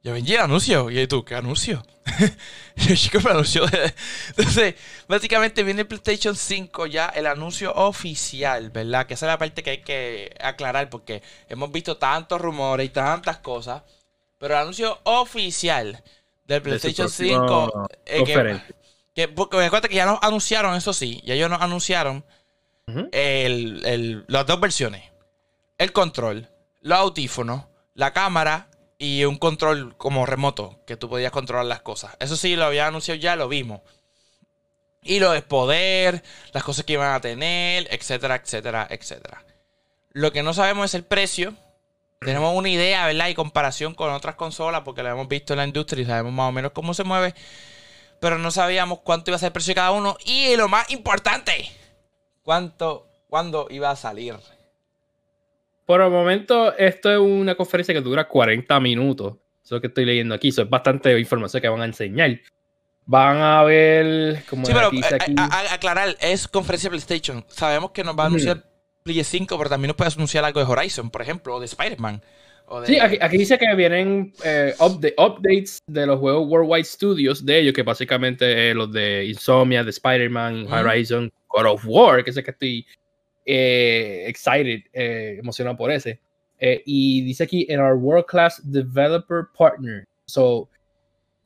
[0.03, 0.89] Yo, Benji, el anuncio.
[0.91, 1.81] Y tú, ¿qué anuncio?
[2.75, 3.93] yo, chico, el anuncio de...
[4.35, 4.75] Entonces,
[5.07, 9.05] básicamente viene el PlayStation 5 ya, el anuncio oficial, ¿verdad?
[9.07, 12.89] Que esa es la parte que hay que aclarar porque hemos visto tantos rumores y
[12.89, 13.83] tantas cosas.
[14.39, 16.03] Pero el anuncio oficial
[16.47, 17.87] del PlayStation próxima 5...
[18.05, 18.33] eh, que-
[19.15, 22.25] que, porque me acuerdo que ya nos anunciaron, eso sí, ya ellos nos anunciaron
[23.13, 25.03] el- el- las dos versiones.
[25.77, 26.49] El control,
[26.81, 28.67] los audífonos, la cámara
[29.03, 32.15] y un control como remoto, que tú podías controlar las cosas.
[32.21, 33.81] Eso sí, lo habían anunciado ya, lo vimos.
[35.01, 36.23] Y lo de poder,
[36.53, 39.43] las cosas que iban a tener, etcétera, etcétera, etcétera.
[40.13, 41.53] Lo que no sabemos es el precio.
[42.21, 43.27] Tenemos una idea, ¿verdad?
[43.27, 46.47] Y comparación con otras consolas, porque lo hemos visto en la industria y sabemos más
[46.47, 47.35] o menos cómo se mueve.
[48.21, 50.15] Pero no sabíamos cuánto iba a ser el precio de cada uno.
[50.23, 51.69] Y lo más importante,
[52.41, 54.37] cuánto, cuándo iba a salir.
[55.85, 59.33] Por el momento, esto es una conferencia que dura 40 minutos.
[59.63, 60.49] Eso es lo que estoy leyendo aquí.
[60.49, 62.39] Eso es bastante información que van a enseñar.
[63.05, 67.43] Van a ver, como Sí, pero aquí eh, a- a- aclarar, es conferencia de PlayStation.
[67.49, 68.63] Sabemos que nos va a anunciar
[69.03, 72.21] Play 5, pero también nos puede anunciar algo de Horizon, por ejemplo, o de Spider-Man.
[72.79, 77.45] de- Sí, aquí, aquí dice que vienen eh, upda- updates de los juegos Worldwide Studios
[77.45, 80.67] de ellos, que básicamente eh, los de Insomnia, de Spider-Man.
[80.71, 82.87] Horizon, God of War, que sé que estoy
[83.45, 86.19] eh, excited, eh, emocionado por ese.
[86.59, 90.07] Eh, y dice aquí, en our World Class Developer Partner.
[90.25, 90.69] So,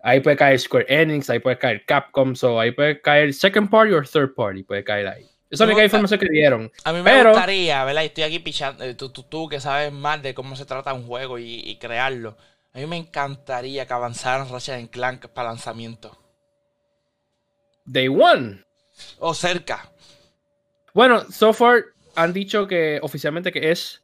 [0.03, 3.93] ahí puede caer Square Enix, ahí puede caer Capcom, so ahí puede caer Second Party
[3.93, 5.25] o Third Party, puede caer ahí.
[5.49, 6.71] Esa es la información que dieron.
[6.83, 8.03] A mí me Pero- gustaría, ¿verdad?
[8.03, 8.83] Y estoy aquí pichando.
[8.83, 11.77] eh, Tú, tú, tú que sabes más de cómo se trata un juego y, y
[11.77, 12.37] crearlo.
[12.73, 16.15] A mí me encantaría que avanzaran Ratchet Clank para lanzamiento.
[17.85, 18.63] Day One.
[19.19, 19.89] O cerca.
[20.97, 21.83] Bueno, so far
[22.15, 24.03] han dicho que oficialmente que es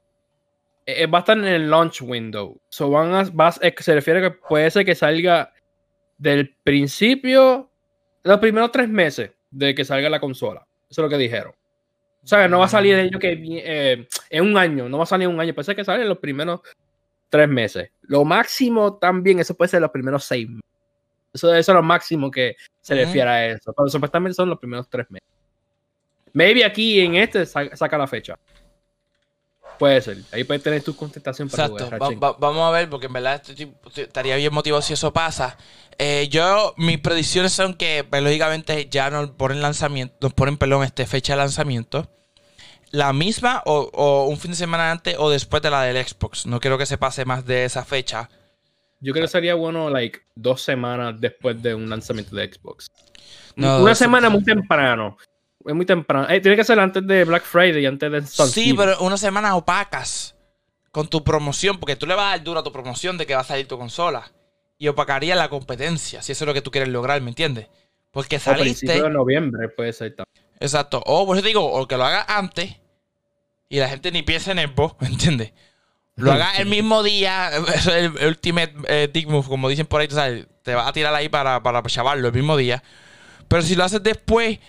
[0.86, 2.62] eh, va a estar en el launch window.
[2.70, 5.52] So van a, vas- eh, se refiere a que puede ser que salga
[6.20, 7.72] del principio,
[8.22, 10.68] los primeros tres meses de que salga la consola.
[10.88, 11.54] Eso es lo que dijeron.
[12.24, 15.06] O sea, no va a salir el año que eh, en un año, no va
[15.06, 16.62] a salir en un año, puede ser que sale en los primeros
[17.28, 17.89] tres meses.
[18.04, 20.62] Lo máximo también, eso puede ser los primeros seis meses.
[21.34, 23.74] Eso, eso es lo máximo que se refiere a eso.
[23.76, 25.28] Pero supuestamente son los primeros tres meses.
[26.34, 28.38] Maybe aquí en este sa- saca la fecha.
[29.80, 30.18] Puede ser.
[30.32, 31.86] Ahí puedes tener tu contestación para Exacto.
[31.86, 32.02] jugar.
[32.02, 32.24] Va- Ratchet.
[32.24, 33.42] va- vamos a ver, porque en verdad
[33.96, 35.58] estaría bien motivado si eso pasa.
[35.98, 40.84] Eh, yo, mis predicciones son que, pues, lógicamente, ya nos ponen lanzamiento, nos ponen, perdón,
[40.84, 42.08] este fecha de lanzamiento.
[42.92, 46.46] La misma o, o un fin de semana antes o después de la del Xbox.
[46.46, 48.30] No quiero que se pase más de esa fecha.
[49.00, 52.88] Yo creo que sería bueno, like, dos semanas después de un lanzamiento de Xbox.
[53.56, 54.32] No, Una semana semanas.
[54.32, 55.18] muy temprano.
[55.66, 56.28] Es muy temprano.
[56.30, 58.76] Eh, tiene que ser antes de Black Friday y antes de Sí, Thanksgiving.
[58.76, 60.36] pero unas semanas opacas
[60.91, 63.34] con tu promoción, porque tú le vas a dar duro a tu promoción de que
[63.36, 64.32] va a salir tu consola.
[64.78, 67.68] Y opacaría la competencia, si eso es lo que tú quieres lograr, ¿me entiendes?
[68.11, 68.86] Porque O saliste.
[68.86, 70.45] principio de noviembre puede ser también.
[70.59, 71.01] Exacto.
[71.05, 72.76] O por eso te digo, o que lo haga antes
[73.70, 75.53] y la gente ni piense en Xbox, ¿me entiendes?
[76.16, 80.01] Lo haga el mismo día, eso es el ultimate eh, dick move, como dicen por
[80.01, 82.84] ahí, sabes, te vas a tirar ahí para, para chavarlo el mismo día.
[83.47, 84.59] Pero si lo haces después,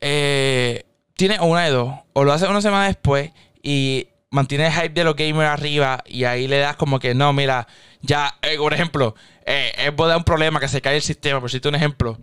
[0.00, 0.84] eh,
[1.16, 1.94] tienes una de dos.
[2.12, 3.30] O lo haces una semana después
[3.62, 7.32] y mantienes el hype de los gamers arriba y ahí le das como que no,
[7.32, 7.66] mira,
[8.02, 9.14] ya, eh, por ejemplo,
[9.46, 12.18] eh, da un problema que se cae el sistema, por decirte un ejemplo.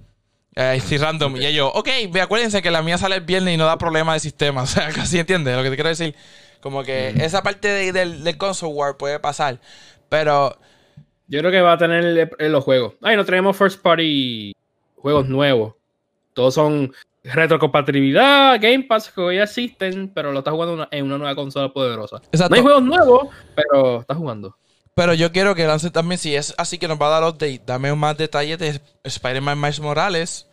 [0.55, 1.35] Eh, así random.
[1.37, 4.13] Y yo, ok, ve, acuérdense que la mía sale el viernes y no da problema
[4.13, 4.61] de sistema.
[4.63, 6.15] O sea, casi entiendes lo que te quiero decir.
[6.61, 9.59] Como que esa parte de- del, del console war puede pasar.
[10.09, 10.57] Pero
[11.27, 12.93] Yo creo que va a tener el- el- los juegos.
[13.01, 14.53] Ay, no tenemos first party
[14.95, 15.73] juegos nuevos.
[16.33, 16.93] Todos son
[17.33, 21.69] retrocompatibilidad, Game Pass, que ya existen, pero lo estás jugando una- en una nueva consola
[21.69, 22.17] poderosa.
[22.31, 22.49] Exacto.
[22.49, 24.55] No hay juegos nuevos, pero estás jugando.
[24.93, 27.61] Pero yo quiero que lancen también, si es así que nos va a dar update,
[27.65, 30.47] dame más detalles de Spider-Man Miles Morales.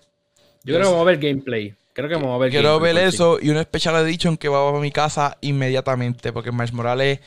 [0.65, 1.75] Yo creo que vamos a ver gameplay.
[1.93, 4.69] Creo que vamos a ver Quiero gameplay ver eso y un Special Edition que va
[4.69, 6.33] a mi casa inmediatamente.
[6.33, 7.21] Porque Miles Morales,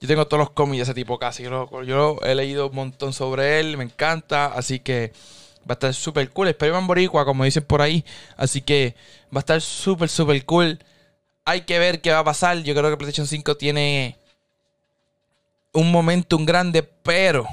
[0.00, 1.42] yo tengo todos los cómics de ese tipo casi.
[1.42, 4.46] Yo, yo he leído un montón sobre él, me encanta.
[4.46, 5.12] Así que
[5.68, 6.48] va a estar súper cool.
[6.48, 8.04] Spider-Man Boricua, como dicen por ahí.
[8.36, 8.94] Así que
[9.34, 10.78] va a estar súper, súper cool.
[11.44, 12.62] hay que ver qué va a pasar.
[12.62, 14.16] Yo creo que PlayStation 5 tiene
[15.72, 17.46] un momentum grande, pero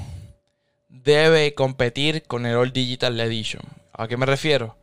[0.88, 3.62] debe competir con el All Digital Edition.
[3.92, 4.76] ¿A qué me refiero?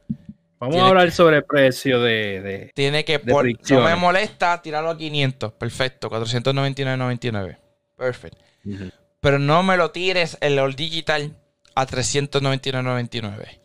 [0.60, 2.42] Vamos a hablar sobre el precio de.
[2.42, 3.20] de tiene que.
[3.20, 5.54] Por, no me molesta tirarlo a 500.
[5.54, 6.10] Perfecto.
[6.10, 7.58] 499.99.
[7.96, 8.44] Perfecto.
[9.22, 11.34] Pero no me lo tires el All Digital
[11.80, 13.60] a 399.99.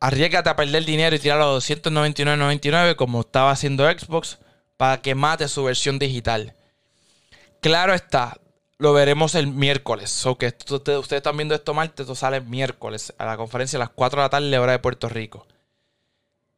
[0.00, 4.38] Arriesgate a perder dinero y tirarlo a 299.99 como estaba haciendo Xbox
[4.76, 6.54] para que mate su versión digital.
[7.60, 8.38] Claro está,
[8.78, 10.24] lo veremos el miércoles.
[10.24, 13.90] O que ustedes están viendo esto martes, esto sale miércoles a la conferencia a las
[13.90, 15.46] 4 de la tarde, hora de Puerto Rico.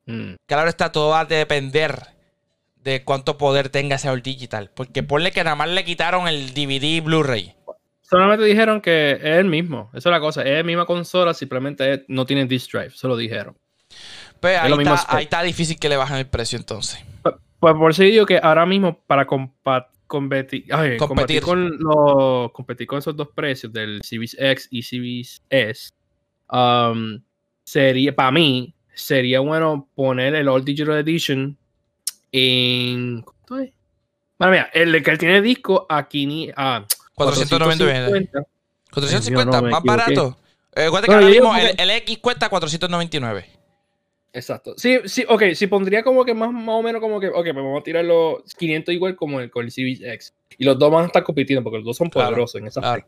[0.07, 0.35] Mm.
[0.47, 2.13] Claro está, todo va a depender
[2.77, 4.71] de cuánto poder tenga ese All Digital.
[4.71, 7.57] Porque ponle que nada más le quitaron el DVD Blu-ray.
[8.13, 9.89] Solamente dijeron que es el mismo.
[9.95, 10.43] Esa es la cosa.
[10.43, 12.89] Es la misma consola, simplemente no tiene disk drive.
[12.89, 13.57] Eso lo dijeron.
[14.39, 17.03] Pues ahí, está, ahí, está, difícil que le bajen el precio entonces.
[17.23, 20.67] Pues, pues por eso digo que ahora mismo para competir,
[20.99, 21.41] competir.
[21.43, 25.91] con los, competir con esos dos precios del Series X y Series S,
[26.51, 27.19] um,
[27.65, 31.57] sería, para mí, sería bueno poner el All Digital Edition
[32.31, 33.23] en.
[33.23, 33.73] ¿Cuánto es?
[34.39, 36.85] Bueno, mira, el que él tiene disco aquí a
[37.15, 38.47] 490.
[38.91, 40.37] 450, más barato.
[40.75, 43.47] Eh, que ahora mismo el, X cuesta 499.
[44.35, 44.75] Exacto.
[44.79, 47.55] Sí, sí, ok, si pondría como que más, más o menos como que, ok, pues
[47.55, 50.35] vamos a tirar los 500 igual como el, con el Series X.
[50.57, 53.05] Y los dos van a estar compitiendo porque los dos son poderosos en esa claro.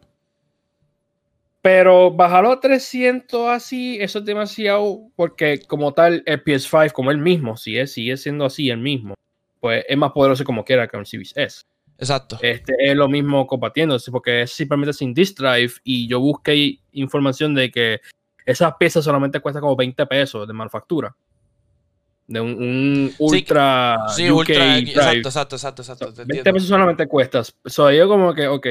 [1.62, 7.16] Pero bajarlo a 300 así, eso es demasiado, porque como tal, el PS5, como el
[7.16, 9.14] mismo, si es, sigue siendo así el mismo,
[9.60, 11.62] pues es más poderoso como quiera que el Series S.
[11.98, 12.38] Exacto.
[12.42, 17.54] Este es lo mismo combatiéndose, porque es simplemente sin disk drive y yo busqué información
[17.54, 18.00] de que
[18.44, 21.14] esas piezas solamente cuestan como 20 pesos de manufactura.
[22.26, 23.98] De un, ultra.
[24.08, 24.78] Sí, ultra.
[24.78, 26.24] Exacto, exacto, exacto, exacto.
[26.26, 27.54] 20 pesos solamente cuestas.
[27.64, 28.66] Soy yo como que, ok,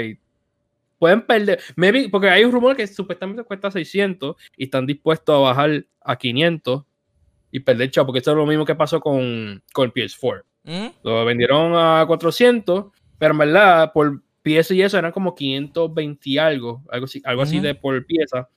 [0.98, 1.60] pueden perder.
[1.76, 6.16] Maybe, porque hay un rumor que supuestamente cuesta 600 y están dispuestos a bajar a
[6.16, 6.84] 500
[7.52, 10.44] y perder chavo, porque esto es lo mismo que pasó con, con el PS4.
[10.64, 10.88] ¿Mm?
[11.04, 12.86] Lo vendieron a 400,
[13.18, 17.42] pero en verdad, por pieza y eso eran como 520 y algo, algo así, algo
[17.42, 18.50] así de por pieza.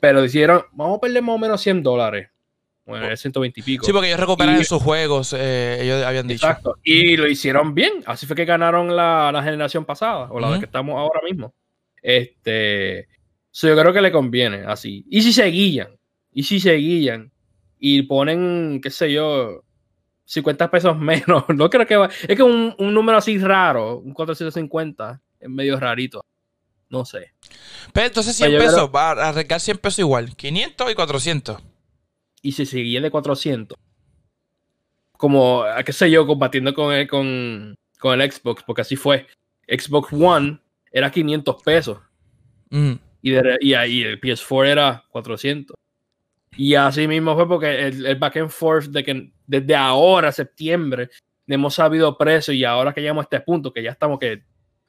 [0.00, 2.28] Pero dijeron, vamos a perder más o menos 100 dólares.
[2.86, 3.86] Bueno, 120 y pico.
[3.86, 6.46] Sí, porque ellos recuperaron sus juegos, eh, ellos habían dicho.
[6.46, 6.76] Exacto.
[6.82, 8.02] Y lo hicieron bien.
[8.06, 11.54] Así fue que ganaron la, la generación pasada, o la de que estamos ahora mismo.
[12.02, 13.06] Este,
[13.52, 15.04] yo creo que le conviene así.
[15.08, 15.88] Y si se guían,
[16.32, 17.32] y si se guían
[17.78, 19.62] y ponen, qué sé yo,
[20.30, 22.08] 50 pesos menos, no creo que va.
[22.28, 26.24] Es que un, un número así raro, un 450, es medio rarito.
[26.88, 27.32] No sé.
[27.92, 31.62] Pero entonces 100 pues pesos, va a arreglar 100 pesos igual, 500 y 400.
[32.42, 33.76] Y si seguía de 400,
[35.12, 39.26] como, qué sé yo, combatiendo con el, con, con el Xbox, porque así fue.
[39.66, 40.60] Xbox One
[40.92, 41.98] era 500 pesos.
[42.70, 42.92] Mm.
[43.22, 43.32] Y,
[43.66, 45.76] y, ahí el PS4 era 400.
[46.56, 51.10] Y así mismo fue porque el, back and forth de que desde ahora, septiembre,
[51.46, 54.42] hemos sabido precio y ahora que llegamos a este punto, que ya estamos que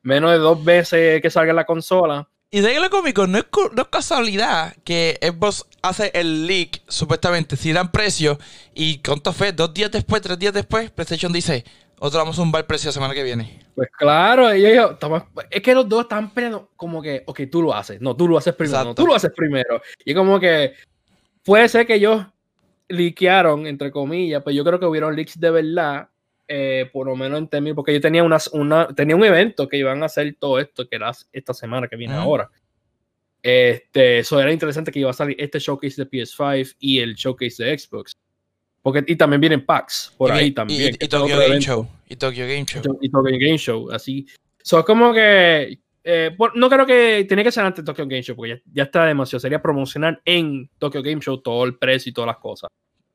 [0.04, 2.28] menos de dos veces que salga la consola.
[2.54, 7.56] Y de lo cómico, no es, no es casualidad que Xbox hace el leak, supuestamente,
[7.56, 8.38] si dan precio,
[8.76, 11.64] y con fe, dos días después, tres días después, PlayStation dice,
[12.00, 13.64] otro vamos a zumbar el precio la semana que viene.
[13.74, 14.98] Pues claro, ellos,
[15.50, 18.38] es que los dos están peleando como que, ok, tú lo haces, no, tú lo
[18.38, 19.82] haces primero, no, tú lo haces primero.
[20.04, 20.74] Y como que
[21.44, 22.26] puede ser que ellos
[22.88, 26.10] liquearon, entre comillas, pero yo creo que hubieron leaks de verdad,
[26.48, 28.40] eh, por lo menos en términos, porque yo tenía, una,
[28.96, 32.14] tenía un evento que iban a hacer todo esto, que era esta semana que viene
[32.14, 32.50] ahora.
[33.42, 37.64] Este, eso era interesante que iba a salir este showcase de PS5 y el showcase
[37.64, 38.14] de Xbox.
[38.82, 40.96] Porque, y también vienen packs por ahí también.
[41.00, 41.88] Y, Tokyo Game Show.
[42.08, 42.98] Y Tokyo Game Show.
[43.02, 44.26] Y Tokyo Game Show, así.
[44.64, 45.80] So, como que.
[46.04, 49.06] Eh, no creo que tiene que ser antes de Tokyo Game Show, porque ya, está
[49.06, 49.40] demasiado.
[49.40, 52.70] Sería promocionar en Tokyo Game Show todo el precio y todas las cosas.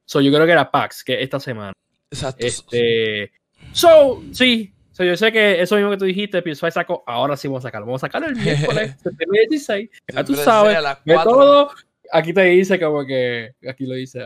[0.04, 1.72] So, yo creo que era PAX, que esta semana.
[2.10, 2.46] Exacto.
[2.46, 3.32] Este,
[3.72, 4.72] so, sí.
[4.92, 7.68] So, yo sé que eso mismo que tú dijiste, PS5 saco, ahora sí vamos a
[7.68, 7.86] sacarlo.
[7.86, 9.90] Vamos a sacarlo el miércoles, septiembre 16.
[10.14, 10.78] Ya tú sabes.
[11.04, 11.70] De todo,
[12.12, 14.24] aquí te dice como que, aquí lo dice.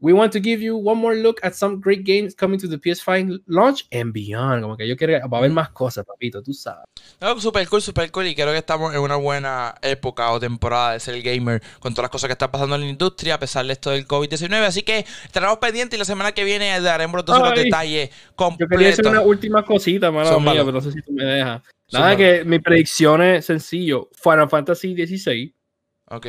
[0.00, 2.78] We want to give you one more look at some great games coming to the
[2.78, 4.62] PS5 launch and beyond.
[4.62, 6.84] Como que yo quiero, va a haber más cosas, papito, tú sabes.
[7.20, 8.28] No, super cool, super cool.
[8.28, 12.04] Y creo que estamos en una buena época o temporada de ser gamer con todas
[12.04, 14.52] las cosas que están pasando en la industria, a pesar de esto del COVID-19.
[14.64, 18.70] Así que estaremos pendientes y la semana que viene daremos todos los detalles completos.
[18.70, 21.62] Yo quería hacer una última cosita, mala mía, pero no sé si tú me dejas.
[21.90, 24.10] Nada, que mi predicción es sencillo.
[24.12, 25.52] Final Fantasy XVI.
[26.10, 26.26] Ok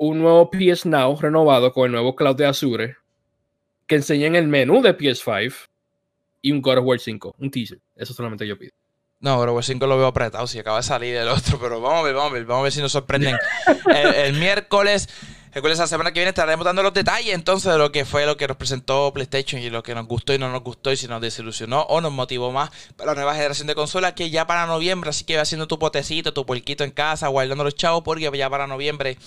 [0.00, 2.96] un nuevo PS Now renovado con el nuevo cloud de Azure,
[3.86, 5.68] que enseñen el menú de PS5
[6.40, 7.80] y un God of War 5, un teaser.
[7.94, 8.72] Eso solamente yo pido.
[9.20, 11.82] No, God of War 5 lo veo apretado si acaba de salir el otro, pero
[11.82, 13.36] vamos a ver, vamos a ver, vamos a ver si nos sorprenden.
[13.94, 15.06] el, el miércoles
[15.52, 18.36] Recuerden, esa semana que viene estaremos dando los detalles entonces de lo que fue lo
[18.36, 21.08] que nos presentó PlayStation y lo que nos gustó y no nos gustó y si
[21.08, 24.66] nos desilusionó o nos motivó más para la nueva generación de consolas que ya para
[24.66, 28.30] noviembre, así que va haciendo tu potecito, tu puerquito en casa, guardando los chavos porque
[28.32, 29.18] ya para noviembre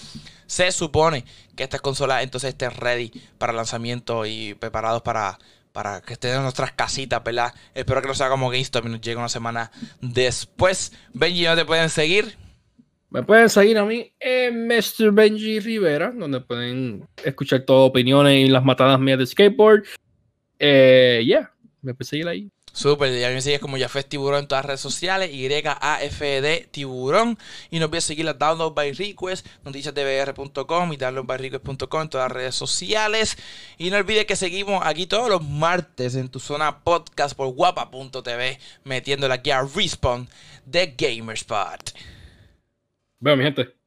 [0.47, 1.25] se supone
[1.57, 5.37] que estas consolas entonces estén ready para lanzamiento y preparados para
[5.73, 7.53] para que estén en nuestras casitas, ¿verdad?
[7.73, 9.71] Espero que no sea como GameStop y nos llegue una semana
[10.01, 10.93] después.
[11.13, 12.37] Benji, ¿no te pueden seguir?
[13.13, 15.11] Me pueden seguir a mí en Mr.
[15.11, 19.83] Benji Rivera, donde pueden escuchar todas opiniones y las matadas mías de skateboard.
[20.57, 21.53] Eh, yeah,
[21.83, 22.49] me pueden seguir ahí.
[22.71, 27.37] Súper, ya me sigues como Yafes Tiburón en todas las redes sociales, YAFD Tiburón.
[27.69, 32.55] Y no olvides seguir las Download by Request, noticiasdbr.com y downloadbyrequest.com en todas las redes
[32.55, 33.37] sociales.
[33.77, 38.57] Y no olvides que seguimos aquí todos los martes en tu zona podcast por guapa.tv,
[38.85, 40.27] metiéndole aquí a Respawn
[40.65, 41.93] de Gamerspot.
[43.23, 43.82] Veo, mi gente.